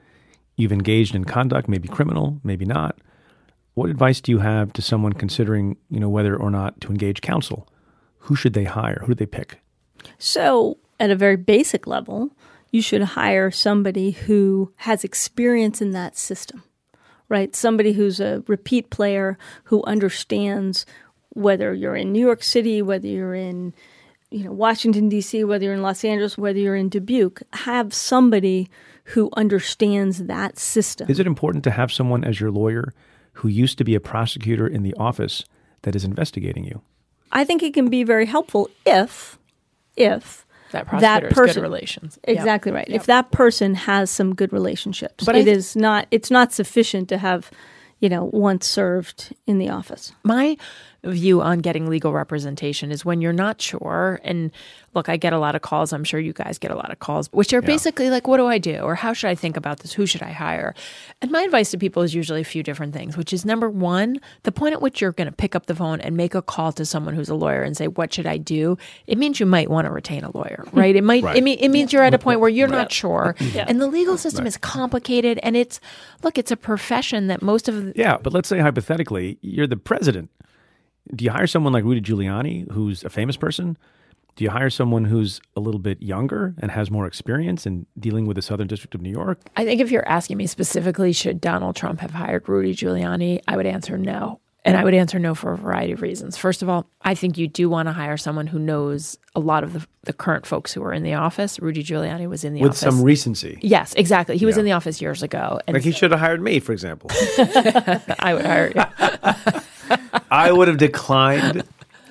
[0.56, 2.98] You've engaged in conduct, maybe criminal, maybe not.
[3.78, 7.20] What advice do you have to someone considering, you know, whether or not to engage
[7.20, 7.68] counsel?
[8.18, 9.02] Who should they hire?
[9.02, 9.60] Who do they pick?
[10.18, 12.30] So, at a very basic level,
[12.72, 16.64] you should hire somebody who has experience in that system,
[17.28, 17.54] right?
[17.54, 20.84] Somebody who's a repeat player who understands
[21.28, 23.72] whether you're in New York City, whether you're in
[24.32, 28.68] you know Washington D.C., whether you're in Los Angeles, whether you're in Dubuque, have somebody
[29.04, 31.08] who understands that system.
[31.08, 32.92] Is it important to have someone as your lawyer
[33.38, 35.44] who used to be a prosecutor in the office
[35.82, 36.80] that is investigating you?
[37.32, 39.38] I think it can be very helpful if
[39.96, 42.18] if that prosecutor that person, has good relations.
[42.24, 42.76] Exactly Yep.
[42.76, 42.88] right.
[42.88, 43.00] Yep.
[43.00, 46.06] If that person has some good relationships, But but I it th- is not.
[46.10, 47.50] It's not sufficient to have,
[48.00, 50.12] you know, once served in the office.
[50.24, 50.56] my
[51.04, 54.20] view on getting legal representation is when you're not sure.
[54.24, 54.50] And
[54.94, 55.92] look i get a lot of calls.
[55.92, 58.46] I'm sure you guys get a lot of calls which are basically like what do
[58.46, 58.78] i do?
[58.78, 59.92] Or how should i think about this?
[59.92, 60.74] Who should i hire?
[61.22, 64.20] And my advice to people is usually a few different things which is number one
[64.42, 66.72] the point at which you're going to pick up the phone and make a call
[66.72, 68.76] to someone who's a lawyer and say what should i do?
[69.06, 70.78] It means you might want to retain a lawyer hmm.
[70.78, 70.96] right?
[70.96, 73.34] It might it, mean, it means you're at a point where you're not sure.
[73.68, 75.80] And the legal system is complicated and it's
[76.22, 79.76] look it's a profession that most of the Yeah, but let's say hypothetically, you're the
[79.76, 80.30] president.
[81.14, 83.76] Do you hire someone like Rudy Giuliani, who's a famous person?
[84.36, 88.26] Do you hire someone who's a little bit younger and has more experience in dealing
[88.26, 89.40] with the Southern District of New York?
[89.56, 93.56] I think if you're asking me specifically, should Donald Trump have hired Rudy Giuliani, I
[93.56, 94.40] would answer no.
[94.64, 96.36] And I would answer no for a variety of reasons.
[96.36, 99.64] First of all, I think you do want to hire someone who knows a lot
[99.64, 101.58] of the, the current folks who are in the office.
[101.58, 102.84] Rudy Giuliani was in the With office.
[102.84, 103.58] With some recency.
[103.62, 104.36] yes, exactly.
[104.36, 105.58] He was in the office years ago.
[105.66, 107.08] And Like he should have hired me, for example.
[108.20, 110.00] I would hire you.
[110.30, 111.62] I would have declined.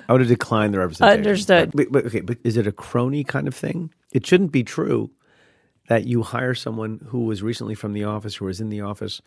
[0.08, 1.18] I would have declined the representation.
[1.18, 1.72] Understood.
[1.74, 3.92] But, but okay, but is it a crony kind of thing?
[4.12, 5.10] It shouldn't be true
[5.88, 9.20] that you hire someone who was recently from the office or was in the office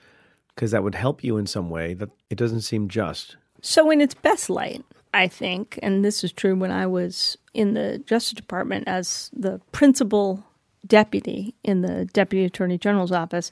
[0.56, 1.93] because that would help you in some way.
[1.93, 3.38] That it doesn't seem just.
[3.62, 7.73] So, in its best light, I think, and this is true when I was in
[7.73, 10.43] the Justice Department as the principal
[10.88, 13.51] deputy in the Deputy Attorney General's office,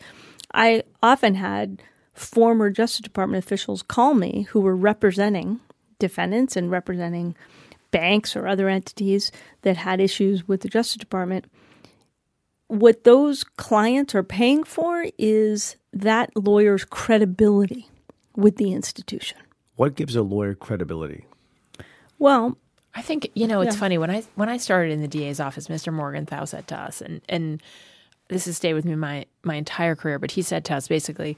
[0.53, 1.81] I often had
[2.19, 5.59] former Justice Department officials call me who were representing
[5.99, 7.35] defendants and representing
[7.91, 11.45] banks or other entities that had issues with the Justice Department.
[12.67, 17.87] What those clients are paying for is that lawyer's credibility
[18.35, 19.37] with the institution.
[19.75, 21.25] What gives a lawyer credibility?
[22.19, 22.57] Well,
[22.93, 23.79] I think you know it's Yeah.
[23.79, 25.91] funny when I when I started in the DA's office, Mr.
[25.93, 27.61] Morgenthau said to us, and and
[28.27, 30.19] this has stayed with me my my entire career.
[30.19, 31.37] But he said to us basically,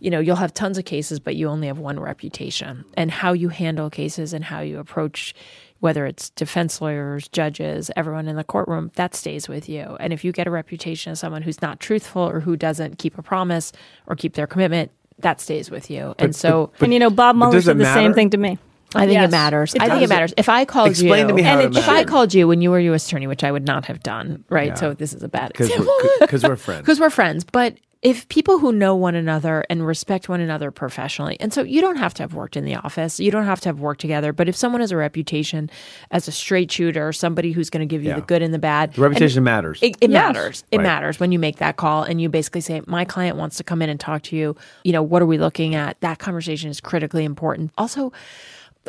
[0.00, 3.32] you know, you'll have tons of cases, but you only have one reputation, and how
[3.32, 5.34] you handle cases and how you approach.
[5.80, 9.96] Whether it's defense lawyers, judges, everyone in the courtroom, that stays with you.
[10.00, 13.16] And if you get a reputation as someone who's not truthful or who doesn't keep
[13.16, 13.70] a promise
[14.08, 16.16] or keep their commitment, that stays with you.
[16.18, 18.58] and so and you know, Bob Mueller does said the same thing to me.
[18.96, 19.28] I think Yes.
[19.28, 19.74] it matters.
[19.76, 20.34] It I think it matters.
[20.36, 22.60] If I called Explain you, to me how and it if I called you when
[22.60, 23.06] you were U.S.
[23.06, 24.68] attorney, which I would not have done, right?
[24.68, 24.74] Yeah.
[24.74, 26.80] So this is a bad Because example we're, 'cause we're friends.
[26.82, 27.44] because we're friends.
[27.44, 31.80] But if people who know one another and respect one another professionally, and so you
[31.80, 34.32] don't have to have worked in the office, you don't have to have worked together.
[34.32, 35.68] But if someone has a reputation
[36.12, 38.16] as a straight shooter, somebody who's going to give you Yeah.
[38.16, 39.80] the good and the bad, The reputation matters.
[39.82, 40.34] it, it Yes.
[40.34, 40.64] matters.
[40.70, 40.82] It Right.
[40.84, 43.82] matters when you make that call and you basically say, "My client wants to come
[43.82, 44.54] in and talk to you.
[44.84, 47.72] You know, what are we looking at?" That conversation is critically important.
[47.76, 48.12] Also,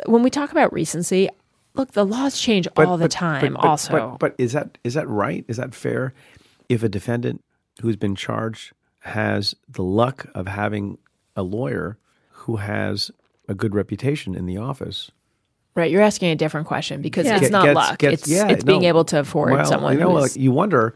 [0.06, 1.28] when we talk about recency,
[1.74, 3.54] look, the laws change all the time.
[3.54, 5.44] but- also, but, but is that is that right?
[5.48, 6.14] Is that fair?
[6.68, 7.42] If a defendant
[7.82, 10.98] who's been charged has the luck of having
[11.36, 11.98] a lawyer
[12.30, 13.10] who has
[13.48, 15.10] a good reputation in the office,
[15.74, 15.90] right?
[15.90, 17.32] You're asking a different question because Yeah.
[17.34, 17.98] it's get- not gets- luck.
[17.98, 19.94] gets- it's yeah, it's being able to afford well, someone.
[19.94, 20.94] You know, who's, like you wonder.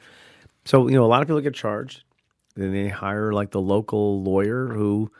[0.65, 2.03] So you know, a lot of people get charged,
[2.57, 5.11] then they hire like the local lawyer who,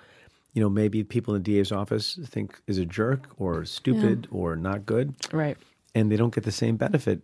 [0.53, 4.57] you know, maybe people in the DA's office think is a jerk or stupid or
[4.57, 5.57] not good, right.
[5.95, 7.23] and they don't get the same benefit.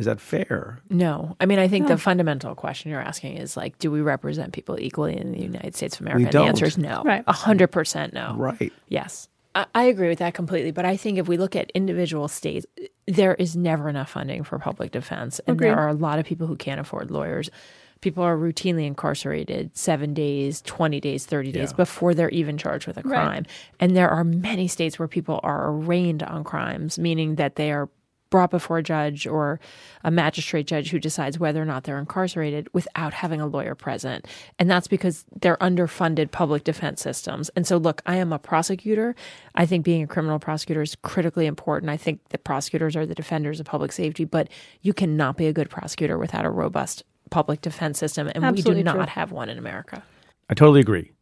[0.00, 0.80] Is that fair?
[0.88, 4.54] No, I mean, I think the fundamental question you're asking is like, do we represent
[4.54, 6.22] people equally in the United States of America?
[6.24, 6.42] And don't.
[6.44, 7.02] The answer is no.
[7.04, 7.22] Right.
[7.26, 8.34] A hundred percent no.
[8.36, 8.72] Right.
[8.88, 9.28] Yes.
[9.54, 10.70] I, I agree with that completely.
[10.70, 12.64] But I think if we look at individual states,
[13.06, 15.38] there is never enough funding for public defense.
[15.46, 17.50] And there are a lot of people who can't afford lawyers.
[18.00, 21.76] People are routinely incarcerated seven days, 20 days, 30 days Yeah.
[21.76, 23.10] before they're even charged with a Right.
[23.10, 23.44] crime.
[23.78, 27.90] And there are many states where people are arraigned on crimes, meaning that they are
[28.30, 29.60] brought before a judge or
[30.02, 34.26] a magistrate judge who decides whether or not they're incarcerated without having a lawyer present.
[34.58, 37.50] And that's because they're underfunded public defense systems.
[37.50, 39.14] And so, look, I am a prosecutor.
[39.54, 41.90] I think being a criminal prosecutor is critically important.
[41.90, 44.48] I think that prosecutors are the defenders of public safety, but
[44.82, 48.30] you cannot be a good prosecutor without a robust public defense system.
[48.34, 49.04] And we do not true.
[49.06, 50.02] have one in America.
[50.48, 51.12] I totally agree.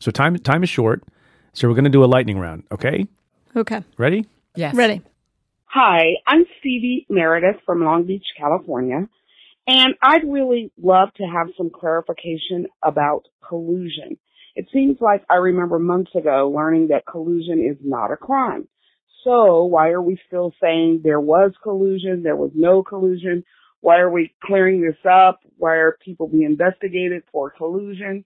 [0.00, 1.02] So time time is short.
[1.52, 3.06] So we're going to do a lightning round, okay?
[3.54, 3.82] Okay.
[3.96, 4.26] Ready?
[4.54, 4.74] Yes.
[4.74, 5.00] Ready.
[5.78, 9.06] Hi, I'm Stevie Meredith from Long Beach, California,
[9.66, 14.16] and I'd really love to have some clarification about collusion.
[14.54, 18.68] It seems like I remember months ago learning that collusion is not a crime.
[19.22, 23.44] So why are we still saying there was collusion, there was no collusion?
[23.82, 25.40] Why are we clearing this up?
[25.58, 28.24] Why are people being investigated for collusion?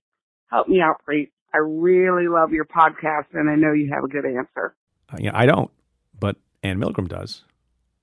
[0.53, 1.31] Help me out, please.
[1.53, 4.77] I really love your podcast and I know you have a good answer.
[5.13, 5.69] Uh, yeah, I don't,
[6.63, 7.45] but Anne Milgram does.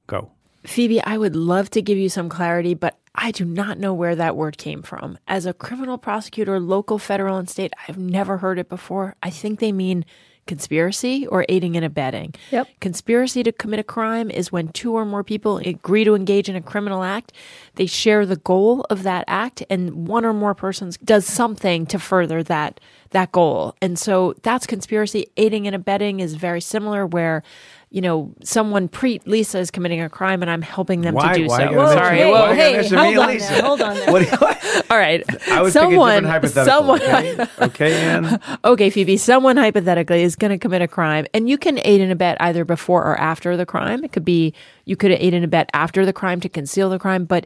[0.07, 0.31] Go.
[0.65, 4.15] Phoebe, I would love to give you some clarity, but I do not know where
[4.15, 5.17] that word came from.
[5.27, 9.15] As a criminal prosecutor, local, federal, and state, I've never heard it before.
[9.23, 10.05] I think they mean
[10.45, 12.33] conspiracy or aiding and abetting.
[12.51, 12.67] Yep.
[12.79, 16.55] Conspiracy to commit a crime is when two or more people agree to engage in
[16.55, 17.33] a criminal act.
[17.75, 21.99] They share the goal of that act and one or more persons does something to
[21.99, 22.79] further that
[23.11, 23.75] that goal.
[23.81, 25.27] And so that's conspiracy.
[25.37, 27.43] Aiding and abetting is very similar where
[27.89, 31.39] you know, someone pre Lisa is committing a crime and I'm helping them Why- to
[31.39, 31.73] do why so.
[31.73, 32.19] gotta Sorry.
[32.25, 32.31] whoa.
[32.31, 34.11] why hey, hold on hold on there.
[34.11, 34.23] What?
[34.23, 35.23] do you- All right.
[35.49, 36.97] I was someone, hypothetical.
[36.97, 37.45] someone, okay?
[37.61, 38.41] okay, Anne.
[38.65, 42.11] okay, Phoebe, someone hypothetically is going to commit a crime, and you can aid and
[42.11, 44.03] abet either before or after the crime.
[44.03, 44.53] It could be
[44.83, 47.45] you could aid and abet after the crime to conceal the crime, but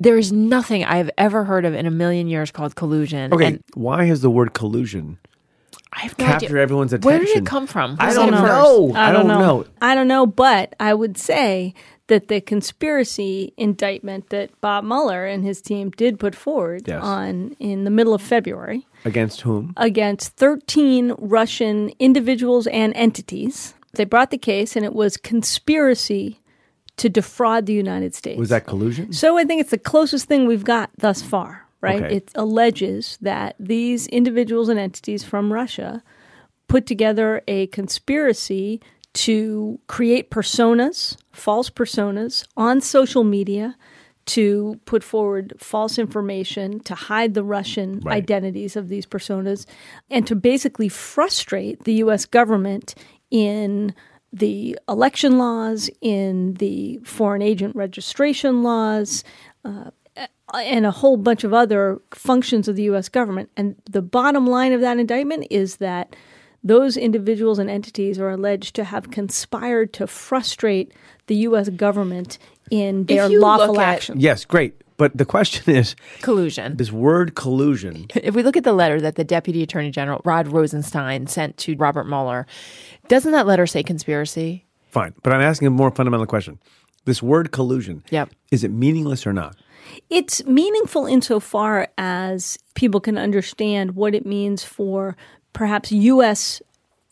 [0.00, 3.32] there is nothing I've ever heard of in a million years called collusion.
[3.32, 5.18] Okay, and why has the word collusion
[5.92, 6.62] I have no captured idea.
[6.62, 7.08] everyone's attention?
[7.18, 7.96] Where did it come from?
[8.00, 8.52] I don't said it first?
[8.52, 8.92] know.
[8.94, 9.64] I don't know.
[9.80, 11.72] I don't know, but I would say
[12.08, 17.02] that the conspiracy indictment that Bob Mueller and his team did put forward Yes.
[17.02, 19.72] on in the middle of February Against whom?
[19.78, 23.74] against 13 Russian individuals and entities.
[23.94, 26.40] They brought the case and it was conspiracy
[26.96, 28.38] to defraud the United States.
[28.38, 29.12] Was that collusion?
[29.12, 32.02] So I think it's the closest thing we've got thus far, right?
[32.02, 32.16] Okay.
[32.16, 36.02] It alleges that these individuals and entities from Russia
[36.68, 38.80] put together a conspiracy
[39.14, 43.76] to create personas, false personas on social media
[44.26, 48.16] to put forward false information, to hide the Russian Right.
[48.16, 49.66] identities of these personas,
[50.10, 52.94] and to basically frustrate the US government
[53.30, 53.94] in
[54.34, 59.22] the election laws, in the foreign agent registration laws,
[59.64, 59.90] uh,
[60.52, 63.50] and a whole bunch of other functions of the US government.
[63.56, 66.14] And the bottom line of that indictment is that
[66.62, 70.92] those individuals and entities are alleged to have conspired to frustrate
[71.26, 72.38] the US government
[72.70, 74.22] in their lawful at- actions.
[74.22, 74.74] Yes, great.
[74.96, 76.76] But the question is Collusion.
[76.76, 78.06] this word collusion.
[78.14, 81.74] If we look at the letter that the Deputy Attorney General Rod Rosenstein sent to
[81.76, 82.46] Robert Mueller,
[83.08, 84.64] doesn't that letter say conspiracy?
[84.90, 85.14] Fine.
[85.22, 86.58] But I'm asking a more fundamental question.
[87.04, 88.30] This word collusion, Yep.
[88.50, 89.56] is it meaningless or not?
[90.08, 95.16] It's meaningful insofar as people can understand what it means for
[95.52, 96.62] perhaps U.S.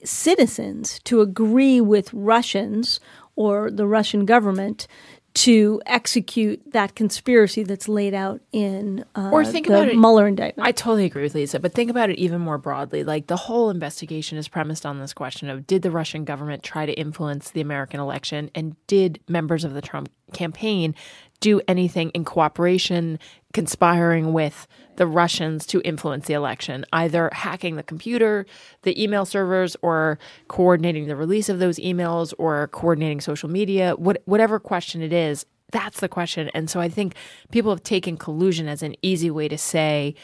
[0.05, 2.99] citizens to agree with Russians
[3.37, 4.87] or the Russian government
[5.35, 10.27] to execute that conspiracy that's laid out in uh, Or think the about it- Mueller
[10.29, 10.67] indictment.
[10.69, 13.03] I totally agree with Lisa, but think about it even more broadly.
[13.03, 16.85] Like the whole investigation is premised on this question of did the Russian government try
[16.87, 20.95] to influence the American election and did members of the Trump campaign
[21.43, 23.19] do anything in cooperation,
[23.53, 24.67] conspiring with
[24.97, 28.47] the Russians to influence the election, either hacking the computer,
[28.83, 30.19] the email servers, or
[30.49, 35.45] coordinating the release of those emails, or coordinating social media, what, whatever question it is,
[35.73, 36.49] that's the question.
[36.55, 37.15] And so I think
[37.51, 40.15] people have taken collusion as an easy way to say,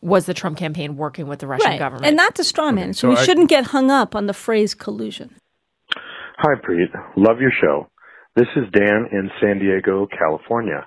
[0.00, 1.78] was the Trump campaign working with the Russian right.
[1.78, 2.06] government?
[2.06, 2.92] And that's a straw man.
[2.92, 5.34] so, so we I- shouldn't get hung up on the phrase collusion.
[6.38, 6.92] Hi, Preet.
[7.16, 7.88] Love your show.
[8.36, 10.84] This is Dan in San Diego, California.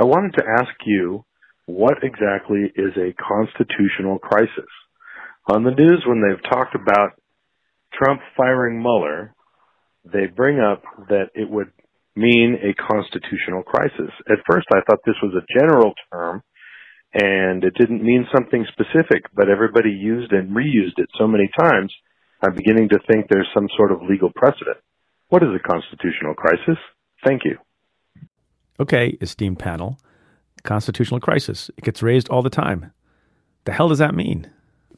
[0.00, 1.24] I wanted to ask you
[1.66, 4.70] what exactly is a constitutional crisis?
[5.50, 7.18] On the news, when they've talked about
[7.92, 9.34] Trump firing Mueller,
[10.04, 11.72] they bring up that it would
[12.14, 14.14] mean a constitutional crisis.
[14.30, 16.44] At first, I thought this was a general term
[17.12, 21.92] and it didn't mean something specific, but everybody used and reused it so many times,
[22.40, 24.78] I'm beginning to think there's some sort of legal precedent.
[25.34, 26.78] What is a constitutional crisis?
[27.26, 27.58] Thank you.
[28.78, 29.98] Okay, esteemed panel.
[30.62, 31.72] Constitutional crisis.
[31.76, 32.92] It gets raised all the time.
[33.64, 34.48] The hell does that mean?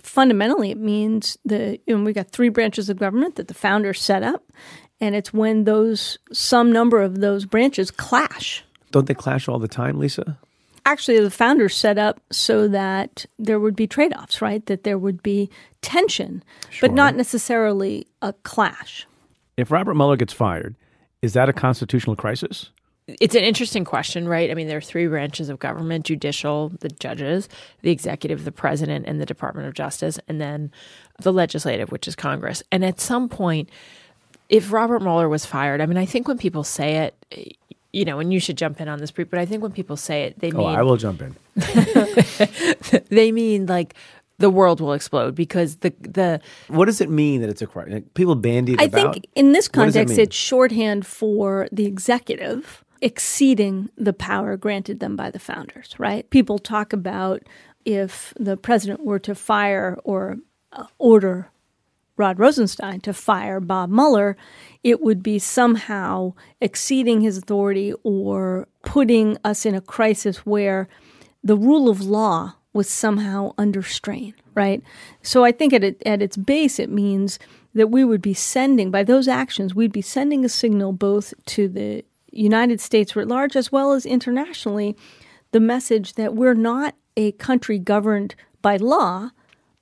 [0.02, 4.00] fundamentally it means that you know, we got three branches of government that the founders
[4.00, 4.52] set up
[5.00, 8.62] and it's when those some number of those branches clash
[8.92, 10.38] Don't they clash all the time, Lisa?
[10.84, 15.22] actually the founders set up so that there would be trade-offs right that there would
[15.24, 16.44] be tension
[16.80, 19.06] but not necessarily a clash
[19.56, 20.74] If Robert Mueller gets fired,
[21.22, 22.70] is that a constitutional crisis?
[23.08, 24.50] it's an interesting question, right?
[24.50, 27.48] I mean, there are three branches of government judicial, the judges,
[27.82, 30.72] the executive, the president, and the Department of Justice, and then
[31.22, 32.64] the legislative, which is Congress.
[32.72, 33.68] And at some point,
[34.48, 37.56] if Robert Mueller was fired, I mean, I think when people say it,
[37.92, 39.96] you know, and you should jump in on this, Preet, but I think when people
[39.96, 41.36] say it, they Oh, mean I will jump in.
[43.08, 43.94] they mean like
[44.38, 48.14] the world will explode because the the What does it mean that it's a crisis?
[48.14, 49.14] People bandy I about.
[49.14, 55.00] think in this does it context, it's shorthand for the executive exceeding the power granted
[55.00, 56.28] them by the founders, right?
[56.30, 57.42] People talk about
[57.84, 60.36] if the president were to fire or
[60.72, 61.50] uh, order
[62.16, 64.36] Rod Rosenstein to fire Bob Mueller,
[64.82, 70.88] it would be somehow exceeding his authority or putting us in a crisis where
[71.44, 74.82] the rule of law was somehow under strain, right?
[75.22, 77.38] So I think at, it, at its base, it means
[77.74, 81.68] that we would be sending, by those actions, we'd be sending a signal both to
[81.68, 84.96] the United States writ large as well as internationally
[85.52, 89.30] the message that we're not a country governed by law,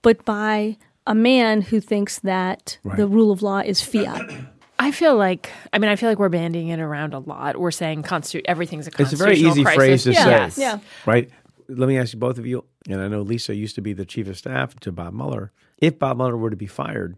[0.02, 0.76] but by
[1.06, 4.30] a man who thinks that the rule of law is fiat.
[4.78, 7.56] I feel like I mean I feel like we're bandying it around a lot.
[7.56, 9.76] We're saying constitute everything's a constitutional It's a very easy crisis.
[9.76, 10.24] phrase to yeah.
[10.24, 10.30] say.
[10.30, 10.58] Yes.
[10.58, 10.78] Yeah.
[11.06, 11.30] Right?
[11.68, 14.04] Let me ask you both of you, and I know Lisa used to be the
[14.04, 15.52] chief of staff to Bob Mueller.
[15.78, 17.16] If Bob Mueller were to be fired,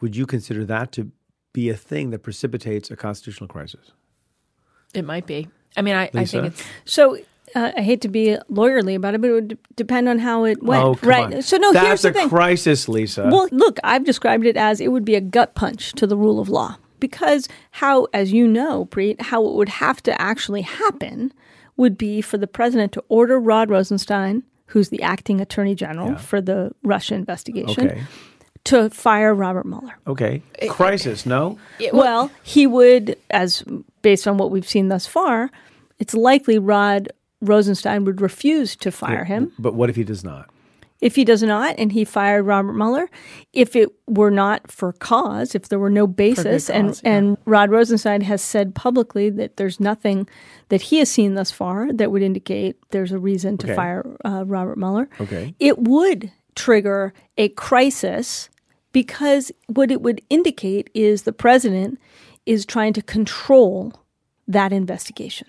[0.00, 1.10] would you consider that to
[1.52, 3.92] be a thing that precipitates a constitutional crisis?
[4.94, 5.48] It might be.
[5.76, 7.16] I mean, I, I think it's So
[7.54, 10.44] uh, I hate to be lawyerly about it, but it would d- depend on how
[10.44, 10.82] it went.
[10.84, 11.34] oh, come right.
[11.34, 11.42] on.
[11.42, 12.28] So no, That's here's the a thing.
[12.28, 13.28] crisis, Lisa.
[13.30, 16.40] Well, look, I've described it as it would be a gut punch to the rule
[16.40, 21.32] of law because how, as you know, Preet, how it would have to actually happen
[21.76, 26.40] would be for the president to order Rod Rosenstein, who's the acting attorney general for
[26.40, 28.02] the Russia investigation, okay.
[28.64, 29.94] to fire Robert Mueller.
[30.06, 30.42] Okay.
[30.68, 31.58] Crisis, no?
[31.92, 33.64] Well, he would, as
[34.02, 35.50] based on what we've seen thus far,
[35.98, 37.08] it's likely Rod
[37.40, 39.52] Rosenstein would refuse to fire him.
[39.58, 40.50] But what if he does not?
[41.00, 43.08] If he does not, and he fired Robert Mueller,
[43.52, 47.12] if it were not for cause, if there were no basis, cause, and yeah.
[47.16, 50.28] and Rod Rosenstein has said publicly that there's nothing
[50.70, 53.76] that he has seen thus far that would indicate there's a reason to Okay.
[53.76, 55.08] fire uh, Robert Mueller.
[55.20, 55.54] Okay.
[55.60, 58.48] it would trigger a crisis
[58.92, 62.00] because what it would indicate is the president
[62.46, 63.92] is trying to control
[64.48, 65.46] that investigation.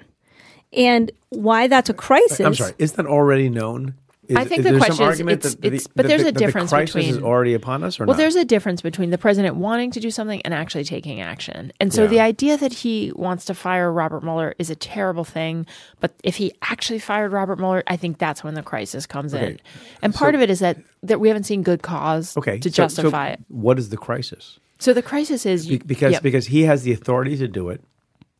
[0.71, 2.41] And why that's a crisis?
[2.41, 2.73] I'm sorry.
[2.77, 3.95] Is that already known?
[4.29, 6.07] Is, I think is the there question some is argument it's- that, it's- but that
[6.09, 8.17] there's the, a that difference the crisis is between- already upon us or Well, not?
[8.17, 11.71] there's a difference between the president wanting to do something and actually taking action.
[11.79, 12.07] And so Yeah.
[12.09, 15.65] the idea that he wants to fire Robert Mueller is a terrible thing.
[15.99, 19.47] But if he actually fired Robert Mueller, I think that's when the crisis comes Okay.
[19.53, 19.59] in.
[20.03, 22.59] And part of it is that, that we haven't seen good cause okay.
[22.59, 23.39] to so- so justify it.
[23.47, 24.59] What is the crisis?
[24.77, 26.19] So the crisis is Be- because yeah.
[26.21, 27.81] because he has the authority to do it.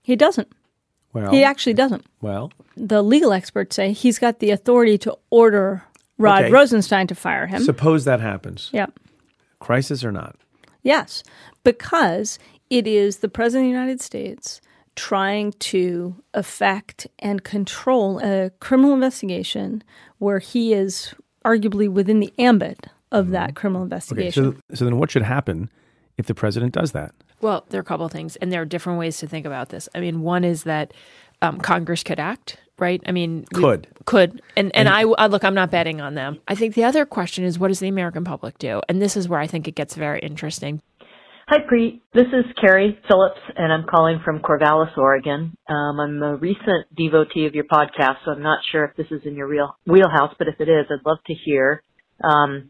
[0.03, 0.47] he doesn't.
[1.14, 2.05] Well, He actually doesn't.
[2.22, 5.84] well, The legal experts say he's got the authority to order
[6.18, 6.51] Rod Okay.
[6.51, 7.64] Rosenstein to fire him.
[7.64, 8.70] suppose that happens.
[8.74, 8.88] yeah.
[9.60, 10.36] Crisis or not?
[10.84, 11.24] Yes,
[11.64, 12.39] because
[12.70, 14.62] it is the President of the United States
[14.95, 19.82] trying to affect and control a criminal investigation
[20.18, 21.14] where he is
[21.45, 23.53] arguably within the ambit of that mm-hmm.
[23.55, 24.45] criminal investigation.
[24.45, 24.57] Okay.
[24.70, 25.70] So so then what should happen
[26.18, 27.14] if the president does that?
[27.41, 29.69] Well, there are a couple of things, and there are different ways to think about
[29.69, 29.87] this.
[29.95, 30.93] I mean, one is that
[31.41, 33.01] um, Congress could act, right?
[33.05, 33.87] I mean, we- Could.
[34.05, 36.39] could, and and I, I look, I'm not betting on them.
[36.47, 38.81] I think the other question is, what does the American public do?
[38.89, 40.81] And this is where I think it gets very interesting.
[41.47, 42.01] Hi, Preet.
[42.13, 45.57] This is Carrie Phillips, and I'm calling from Corvallis, Oregon.
[45.67, 49.21] Um, I'm a recent devotee of your podcast, so I'm not sure if this is
[49.25, 51.81] in your real wheelhouse, but if it is, I'd love to hear.
[52.23, 52.69] Um,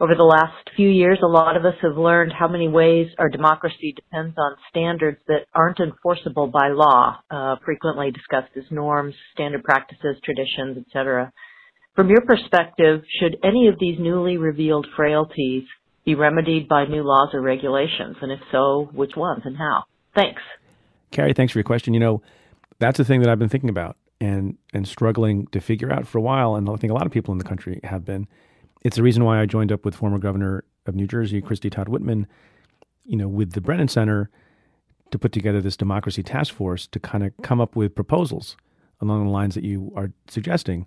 [0.00, 3.28] over the last few years, a lot of us have learned how many ways our
[3.28, 9.62] democracy depends on standards that aren't enforceable by law, uh, frequently discussed as norms, standard
[9.62, 11.32] practices, traditions, etc.
[11.94, 15.62] From your perspective, should any of these newly revealed frailties
[16.04, 18.16] be remedied by new laws or regulations?
[18.20, 19.84] And if so, which ones and how?
[20.12, 20.42] Thanks.
[21.12, 21.94] Carrie, thanks for your question.
[21.94, 22.22] You know,
[22.80, 26.18] that's the thing that I've been thinking about and and struggling to figure out for
[26.18, 28.26] a while, and I think a lot of people in the country have been.
[28.84, 31.88] It's the reason why I joined up with former governor of New Jersey, Christie Todd
[31.88, 32.26] Whitman,
[33.06, 34.28] you know, with the Brennan Center
[35.10, 38.58] to put together this democracy task force to kind of come up with proposals
[39.00, 40.86] along the lines that you are suggesting.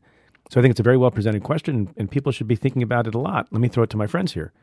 [0.52, 3.08] So I think it's a very well presented question, and people should be thinking about
[3.08, 3.48] it a lot.
[3.52, 4.54] Let me throw it to my friends here.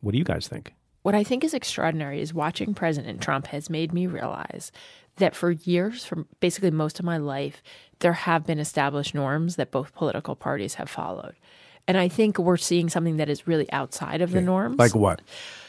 [0.00, 0.74] What do you guys think?
[1.02, 4.72] What I think is extraordinary is watching President Trump has made me realize
[5.16, 7.62] that for years, for basically most of my life,
[8.00, 11.34] there have been established norms that both political parties have followed.
[11.86, 14.78] And I think we're seeing something that is really outside of the norms.
[14.78, 15.20] Like what?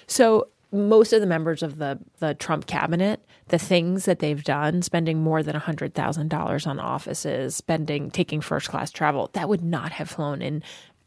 [0.08, 4.82] So most of the members of the the Trump cabinet, the things that they've done,
[4.82, 9.64] spending more than hundred thousand dollars on offices, spending taking first class travel, that would
[9.64, 10.64] not have flown in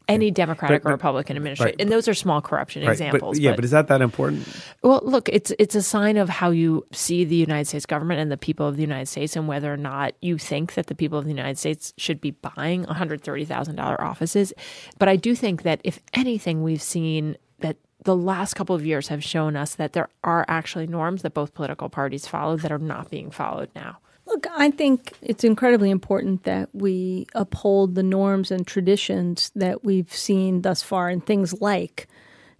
[0.09, 1.75] any Democratic But- or but- Republican administration.
[1.77, 1.81] right.
[1.81, 3.37] And those are small corruption Right, examples.
[3.37, 4.45] But, yeah, but is that that important?
[4.83, 8.31] well, look, it's it's a sign of how you see the United States government and
[8.31, 11.17] the people of the United States, and whether or not you think that the people
[11.17, 14.51] of the United States should be buying one hundred thirty thousand dollar offices.
[14.97, 19.09] But I do think that if anything, we've seen that the last couple of years
[19.09, 22.77] have shown us that there are actually norms that both political parties follow that are
[22.79, 23.97] not being followed now.
[24.29, 30.13] Look, I think it's incredibly important that we uphold the norms and traditions that we've
[30.13, 32.07] seen thus far in things like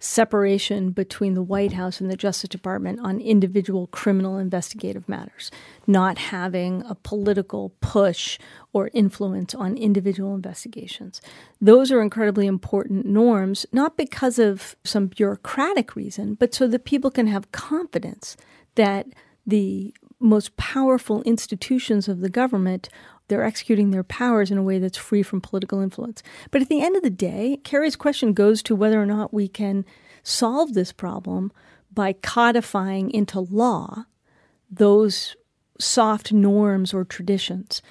[0.00, 5.52] separation between the White House and the Justice Department on individual criminal investigative matters,
[5.86, 8.38] not having a political push
[8.72, 11.20] or influence on individual investigations.
[11.60, 17.10] Those are incredibly important norms, not because of some bureaucratic reason, but so that people
[17.12, 18.36] can have confidence
[18.74, 19.06] that
[19.46, 22.88] the most powerful institutions of the government
[23.30, 26.20] they're executing their powers in a way that's free from political influence.
[26.50, 29.46] But at the end of the day, Carrie's question goes to whether or not we
[29.46, 29.84] can
[30.24, 31.52] solve this problem
[31.94, 34.04] by codifying into law
[34.68, 35.36] those
[35.78, 37.82] soft norms or traditions.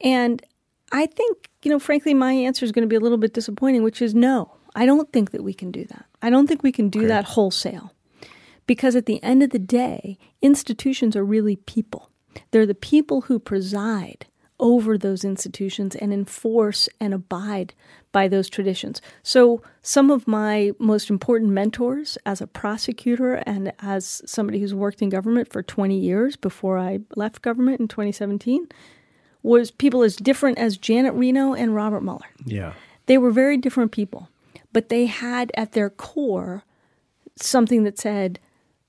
[0.00, 0.42] And
[0.90, 3.82] I think, you know, frankly, my answer is going to be a little bit disappointing,
[3.82, 4.54] which is no.
[4.74, 6.06] I don't think that we can do that.
[6.22, 7.92] I don't think we can do that wholesale.
[8.68, 12.10] Because at the end of the day, institutions are really people.
[12.50, 14.26] They're the people who preside
[14.60, 17.72] over those institutions and enforce and abide
[18.12, 19.00] by those traditions.
[19.22, 25.00] So, some of my most important mentors as a prosecutor and as somebody who's worked
[25.00, 28.68] in government for 20 years before I left government in 2017
[29.42, 32.28] was people as different as Janet Reno and Robert Mueller.
[32.44, 32.74] Yeah.
[33.06, 34.28] They were very different people,
[34.74, 36.64] but they had at their core
[37.36, 38.40] something that said,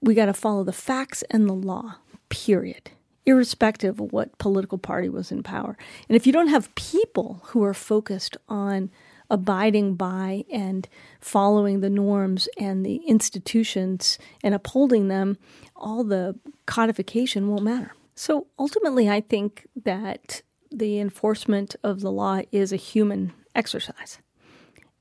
[0.01, 1.95] we got to follow the facts and the law,
[2.29, 2.91] period,
[3.25, 5.77] irrespective of what political party was in power.
[6.07, 8.89] And if you don't have people who are focused on
[9.29, 10.87] abiding by and
[11.19, 15.37] following the norms and the institutions and upholding them,
[15.75, 17.93] all the codification won't matter.
[18.15, 20.41] So ultimately, I think that
[20.71, 24.19] the enforcement of the law is a human exercise.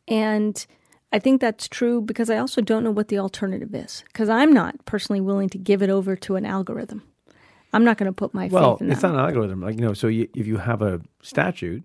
[0.06, 0.64] And
[1.12, 4.04] I think that's true because I also don't know what the alternative is.
[4.08, 7.02] Because I'm not personally willing to give it over to an algorithm.
[7.72, 8.92] I'm not going to put my Well, faith in it.
[8.94, 9.60] it's not an algorithm.
[9.62, 11.82] Like you know, so you, if you have a statute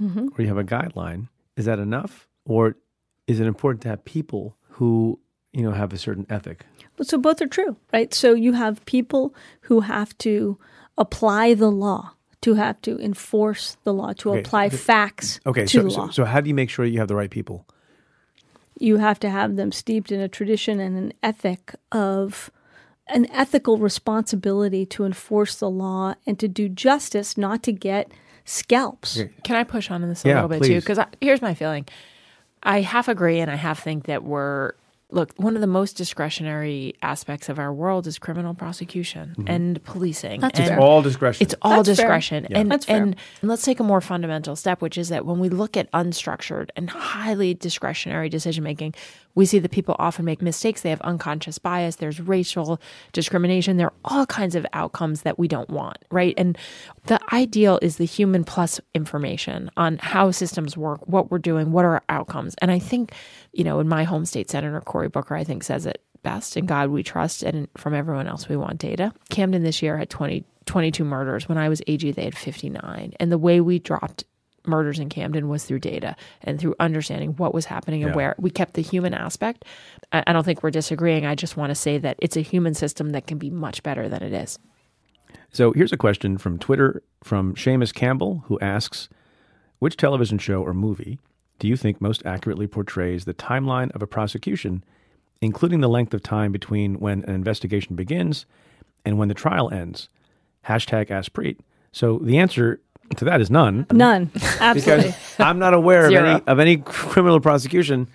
[0.00, 0.28] Mhm.
[0.38, 2.76] or you have a guideline, is that enough, or
[3.26, 5.18] is it important to have people who
[5.52, 6.66] you know have a certain ethic?
[6.96, 8.12] But so both are true, right?
[8.12, 10.58] So you have people who have to
[10.98, 12.12] apply the law,
[12.42, 15.90] to have to enforce the law, to Okay, apply the- facts Okay, to so, the
[15.90, 16.10] so law.
[16.10, 17.66] so how do you make sure you have the right people?
[18.78, 22.50] You have to have them steeped in a tradition and an ethic of
[23.08, 28.10] an ethical responsibility to enforce the law and to do justice, not to get
[28.44, 29.22] scalps.
[29.44, 30.80] Can I push on in this a Yeah, little bit too?
[30.80, 31.86] Because here's my feeling.
[32.62, 34.72] I half agree and I half think that we're
[35.10, 39.44] look one of the most discretionary aspects of our world is criminal prosecution Mhm.
[39.48, 40.40] and policing.
[40.40, 40.76] That's and fair.
[40.78, 41.44] It's all discretion.
[41.44, 42.06] It's all That's fair.
[42.06, 42.46] discretion.
[42.50, 42.58] Yeah.
[42.58, 43.02] And That's fair.
[43.02, 46.70] and let's take a more fundamental step, which is that when we look at unstructured
[46.74, 48.94] and highly discretionary decision making,
[49.36, 50.80] we see that people often make mistakes.
[50.80, 51.96] They have unconscious bias.
[51.96, 52.80] There's racial
[53.12, 53.76] discrimination.
[53.76, 56.34] There are all kinds of outcomes that we don't want, right?
[56.36, 56.58] And
[57.04, 61.84] the ideal is the human plus information on how systems work, what we're doing, what
[61.84, 62.56] are our outcomes.
[62.60, 63.12] And I think,
[63.52, 66.56] you know, in my home state, Senator Cory Booker, I think, says it best.
[66.56, 69.12] In God we trust, and from everyone else we want data.
[69.30, 71.48] Camden this year had 20, 22 murders.
[71.48, 73.12] When I was AG, they had 59.
[73.20, 74.24] And the way we dropped
[74.68, 78.16] murders in Camden was through data and through understanding what was happening and Yeah.
[78.16, 78.34] where.
[78.38, 79.64] We kept the human aspect.
[80.12, 81.26] I, I don't think we're disagreeing.
[81.26, 84.08] I just want to say that it's a human system that can be much better
[84.08, 84.58] than it is.
[85.52, 89.08] So here's a question from Twitter from Seamus Campbell, who asks,
[89.78, 91.18] "Which television show or movie
[91.58, 94.84] do you think most accurately portrays the timeline of a prosecution,
[95.40, 98.46] including the length of time between when an investigation begins
[99.04, 100.08] and when the trial ends?"
[100.68, 101.58] Hashtag AskPreet.
[101.92, 102.80] So the answer
[103.16, 103.86] to that is none.
[103.92, 104.30] None.
[104.60, 105.08] Absolutely.
[105.10, 108.08] Because I'm not aware of any of any criminal prosecution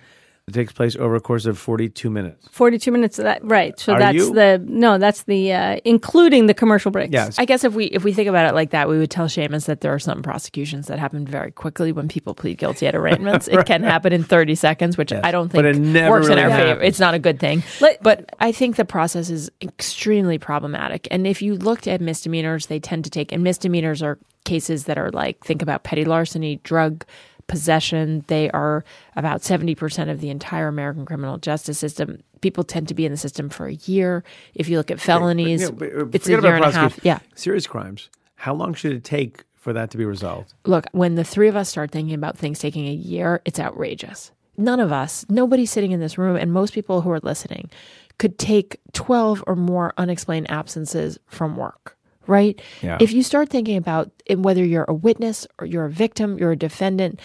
[0.46, 2.48] that takes place over a course of 42 minutes.
[2.50, 4.34] 42 minutes of that right so Are that's you?
[4.34, 7.38] the no that's the uh, including the commercial breaks Yes.
[7.38, 9.66] I guess if we if we think about it like that, we would tell Seamus
[9.66, 13.46] that there are some prosecutions that happen very quickly when people plead guilty at arraignments.
[13.52, 16.32] It can happen in 30 seconds, which I don't think But it never works in
[16.34, 16.82] really our favor.
[16.82, 17.62] It's not a good thing.
[18.02, 21.06] but I think the process is extremely problematic.
[21.12, 24.98] And if you looked at misdemeanors, they tend to take and misdemeanors are cases that
[24.98, 27.04] are like think about petty larceny, drug
[27.46, 28.24] possession.
[28.28, 28.84] They are
[29.16, 32.22] about 70% of the entire American criminal justice system.
[32.40, 34.24] people tend to be in the system for a year.
[34.54, 36.98] If you look at felonies, Yeah, but, uh, it's a year and a half.
[37.04, 37.20] Yeah.
[37.36, 38.10] Serious crimes.
[38.36, 40.52] How long should it take for that to be resolved?
[40.64, 44.32] Look, when the three of us start thinking about things taking a year, it's outrageous.
[44.56, 47.70] None of us, nobody sitting in this room, and most people who are listening
[48.18, 51.96] could take 12 or more unexplained absences from work,
[52.26, 52.60] right?
[52.82, 52.98] Yeah.
[53.00, 56.52] If you start thinking about it, whether you're a witness or you're a victim, you're
[56.52, 57.20] a defendant,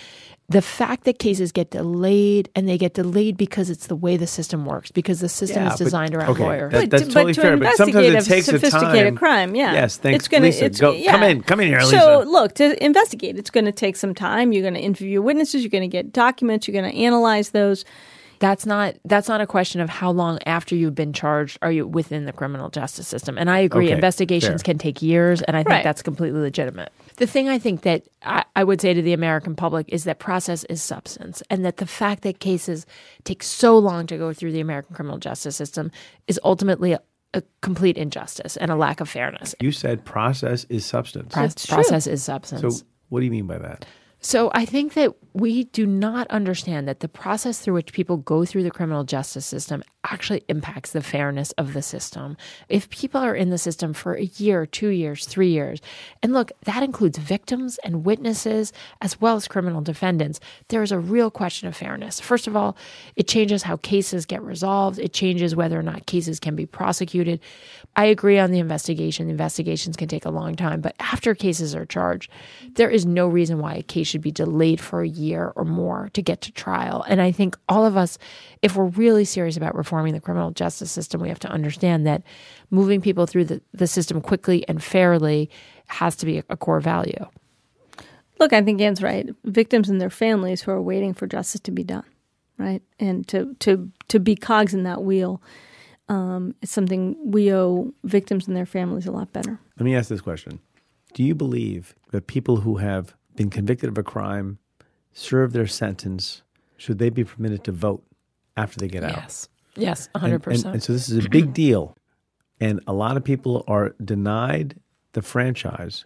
[0.50, 4.26] the fact that cases get delayed and they get delayed because it's the way the
[4.28, 6.72] system works, because the system Yeah, is but- designed around okay, lawyers.
[6.72, 7.58] that- But that's to- totally but to fair.
[7.58, 9.18] But sometimes it investigate a takes a sophisticated time.
[9.18, 9.74] crime, yeah.
[9.74, 10.66] Yes, thanks, It's gonna, Lisa.
[10.66, 11.12] It's, Go- yeah.
[11.12, 14.54] come in, come in here, So look, to investigate, it's going to take some time.
[14.54, 15.64] You're going to interview witnesses.
[15.64, 16.66] You're going to get documents.
[16.68, 17.84] You're going to analyze those.
[18.40, 21.86] That's not that's not a question of how long after you've been charged are you
[21.88, 24.74] within the criminal justice system and i agree Okay, investigations fair.
[24.74, 25.84] can take years and i think Right.
[25.84, 29.56] that's completely legitimate the thing i think that I, I would say to the american
[29.56, 32.86] public is that process is substance and that the fact that cases
[33.24, 35.92] take so long to go through the american criminal justice system
[36.28, 37.00] is ultimately a,
[37.34, 41.34] a complete injustice and a lack of fairness You said process is substance.
[41.34, 41.76] Pro- That's true.
[41.76, 43.86] process is substance so what do you mean by that?
[44.20, 48.46] So I think that we do not understand that the process through which people go
[48.46, 52.38] through the criminal justice system actually impacts the fairness of the system.
[52.70, 55.82] If people are in the system for a year, two years, three years,
[56.24, 60.40] and look, that includes victims and witnesses as well as criminal defendants,
[60.70, 62.20] there is a real question of fairness.
[62.20, 62.78] First of all,
[63.16, 67.40] it changes how cases get resolved, it changes whether or not cases can be prosecuted.
[67.96, 69.30] I agree on the investigation.
[69.30, 72.32] Investigations can take a long time, but after cases are charged,
[72.76, 76.10] there is no reason why a case should be delayed for a year or more
[76.14, 77.04] to get to trial.
[77.08, 78.18] And I think all of us,
[78.62, 82.24] if we're really serious about reforming the criminal justice system, we have to understand that
[82.70, 85.50] moving people through the, the system quickly and fairly
[85.88, 87.26] has to be a, a core value.
[88.40, 89.30] Look, I think Anne's right.
[89.46, 92.06] Victims and their families who are waiting for justice to be done,
[92.58, 95.42] right, and to to to be cogs in that wheel.
[96.10, 99.60] Um, it's something we owe victims and their families a lot better.
[99.78, 100.60] Let me ask this question.
[101.14, 104.60] Do you believe that people who have been convicted of a crime,
[105.14, 106.44] serve their sentence,
[106.78, 108.04] should they be permitted to vote
[108.58, 109.16] after they get out?
[109.16, 109.50] Yes.
[109.76, 110.66] Yes, And- 100%.
[110.66, 111.96] And, and so this is a big deal.
[112.60, 114.76] And a lot of people are denied
[115.14, 116.06] the franchise.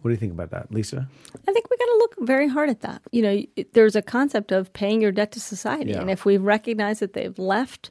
[0.00, 1.06] What do you think about that, Lisa?
[1.46, 3.02] I think we got to look very hard at that.
[3.12, 3.42] You know,
[3.72, 6.00] there's a concept of paying your debt to society, Yeah.
[6.00, 7.90] and if we recognize that they've left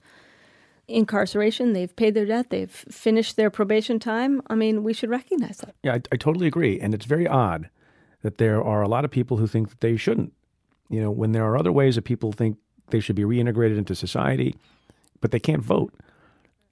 [0.88, 4.42] incarceration, they've paid their debt, they've finished their probation time.
[4.50, 5.76] I mean, we should recognize that.
[5.84, 6.80] Yeah, I, I totally agree.
[6.80, 7.70] And it's very odd
[8.24, 10.34] that there are a lot of people who think that they shouldn't.
[10.90, 12.58] You know, when there are other ways that people think
[12.90, 14.56] they should be reintegrated into society,
[15.22, 15.94] but they can't vote.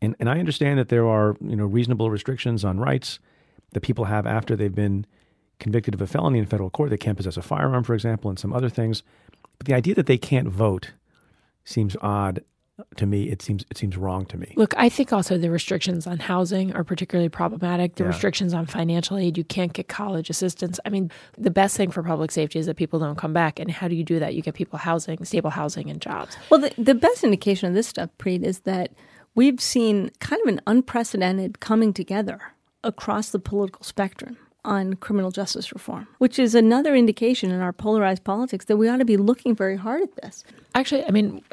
[0.01, 3.19] And and I understand that there are, you know, reasonable restrictions on rights
[3.73, 5.05] that people have after they've been
[5.59, 6.89] convicted of a felony in federal court.
[6.89, 9.03] They can't possess a firearm, for example, and some other things.
[9.57, 10.91] But the idea that they can't vote
[11.63, 12.43] seems odd
[12.97, 13.29] to me.
[13.29, 14.53] It seems it seems wrong to me.
[14.57, 17.95] Look, I think also the restrictions on housing are particularly problematic.
[17.95, 18.09] The Yeah.
[18.09, 20.79] restrictions on financial aid, you can't get college assistance.
[20.85, 23.59] I mean, the best thing for public safety is that people don't come back.
[23.59, 24.35] And how do you do that?
[24.35, 26.37] You get people housing, stable housing, and jobs.
[26.49, 28.91] Well, the, the best indication of this stuff, Preet, is that
[29.35, 32.39] we've seen kind of an unprecedented coming together
[32.83, 38.23] across the political spectrum on criminal justice reform, which is another indication in our polarized
[38.23, 40.43] politics that we ought to be looking very hard at this.
[40.73, 41.43] Actually, I mean,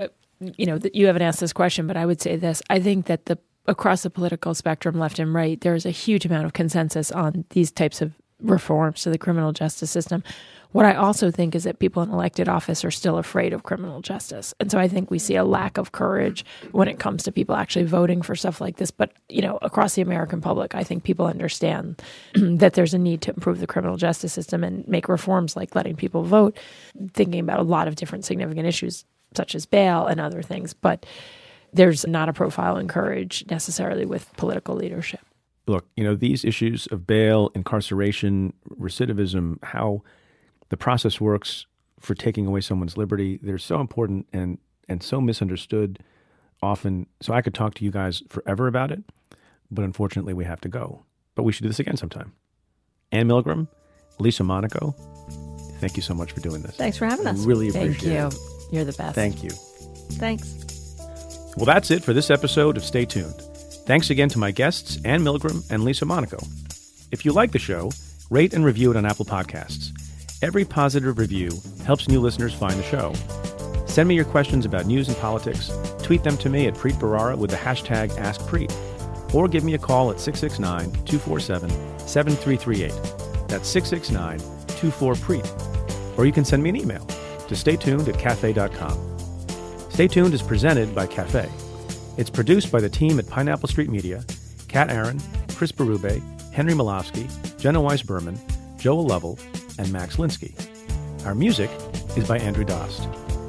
[0.56, 2.62] you know, you haven't asked this question, but I would say this.
[2.70, 6.26] I think that the across the political spectrum, left and right, there is a huge
[6.26, 10.22] amount of consensus on these types of reforms to the criminal justice system.
[10.72, 14.00] What I also think is that people in elected office are still afraid of criminal
[14.00, 14.54] justice.
[14.58, 17.54] And so I think we see a lack of courage when it comes to people
[17.54, 18.90] actually voting for stuff like this.
[18.90, 22.02] But, you know, across the American public, I think people understand
[22.34, 25.94] that there's a need to improve the criminal justice system and make reforms like letting
[25.94, 26.58] people vote,
[27.12, 29.04] thinking about a lot of different significant issues
[29.36, 30.72] such as bail and other things.
[30.74, 31.06] But
[31.72, 35.20] there's not a profile in courage necessarily with political leadership.
[35.66, 40.02] look, you know, these issues of bail, incarceration, recidivism, how
[40.70, 41.66] the process works
[42.00, 44.58] for taking away someone's liberty, they're so important and
[44.88, 45.98] and so misunderstood
[46.62, 47.06] often.
[47.20, 49.02] So I could talk to you guys forever about it,
[49.70, 51.04] but unfortunately we have to go.
[51.36, 52.32] But we should do this again sometime.
[53.12, 53.68] Anne Milgram,
[54.18, 54.94] Lisa Monaco,
[55.80, 56.74] thank you so much for doing this.
[56.76, 57.44] Thanks for having I us.
[57.44, 58.26] really Thank appreciate you.
[58.26, 58.34] it.
[58.72, 59.14] You're the best.
[59.14, 59.50] Thank you.
[60.18, 60.56] Thanks.
[61.56, 63.38] Well, that's it for this episode of Stay Tuned.
[63.84, 66.38] Thanks again to my guests, Anne Milgram and Lisa Monaco.
[67.10, 67.90] If you like the show,
[68.30, 69.92] rate and review it on Apple Podcasts.
[70.42, 71.50] Every positive review
[71.84, 73.12] helps new listeners find the show.
[73.86, 75.70] Send me your questions about news and politics.
[76.02, 78.72] Tweet them to me at Preet Bharara with the hashtag AskPreet.
[79.34, 81.68] Or give me a call at 669 247
[81.98, 83.48] 7338.
[83.48, 86.18] That's 669 24PREET.
[86.18, 87.06] Or you can send me an email
[87.54, 89.90] to staytuned at cafe.com.
[89.90, 91.48] Stay Tuned is presented by Cafe.
[92.16, 94.24] It's produced by the team at Pineapple Street Media
[94.68, 95.20] Kat Aaron,
[95.54, 96.22] Chris Berube,
[96.52, 97.28] Henry Molofsky,
[97.58, 98.40] Jenna Weiss Berman,
[98.78, 99.38] Joel Lovell,
[99.78, 100.54] and Max Linsky.
[101.26, 101.70] Our music
[102.16, 103.06] is by Andrew Dost.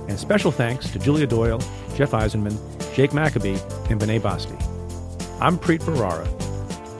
[0.09, 1.59] And special thanks to Julia Doyle,
[1.95, 2.57] Jeff Eisenman,
[2.93, 3.57] Jake Maccabee,
[3.89, 4.55] and Vinay Basti.
[5.39, 6.27] I'm Preet Bharara.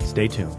[0.04, 0.56] Stay tuned.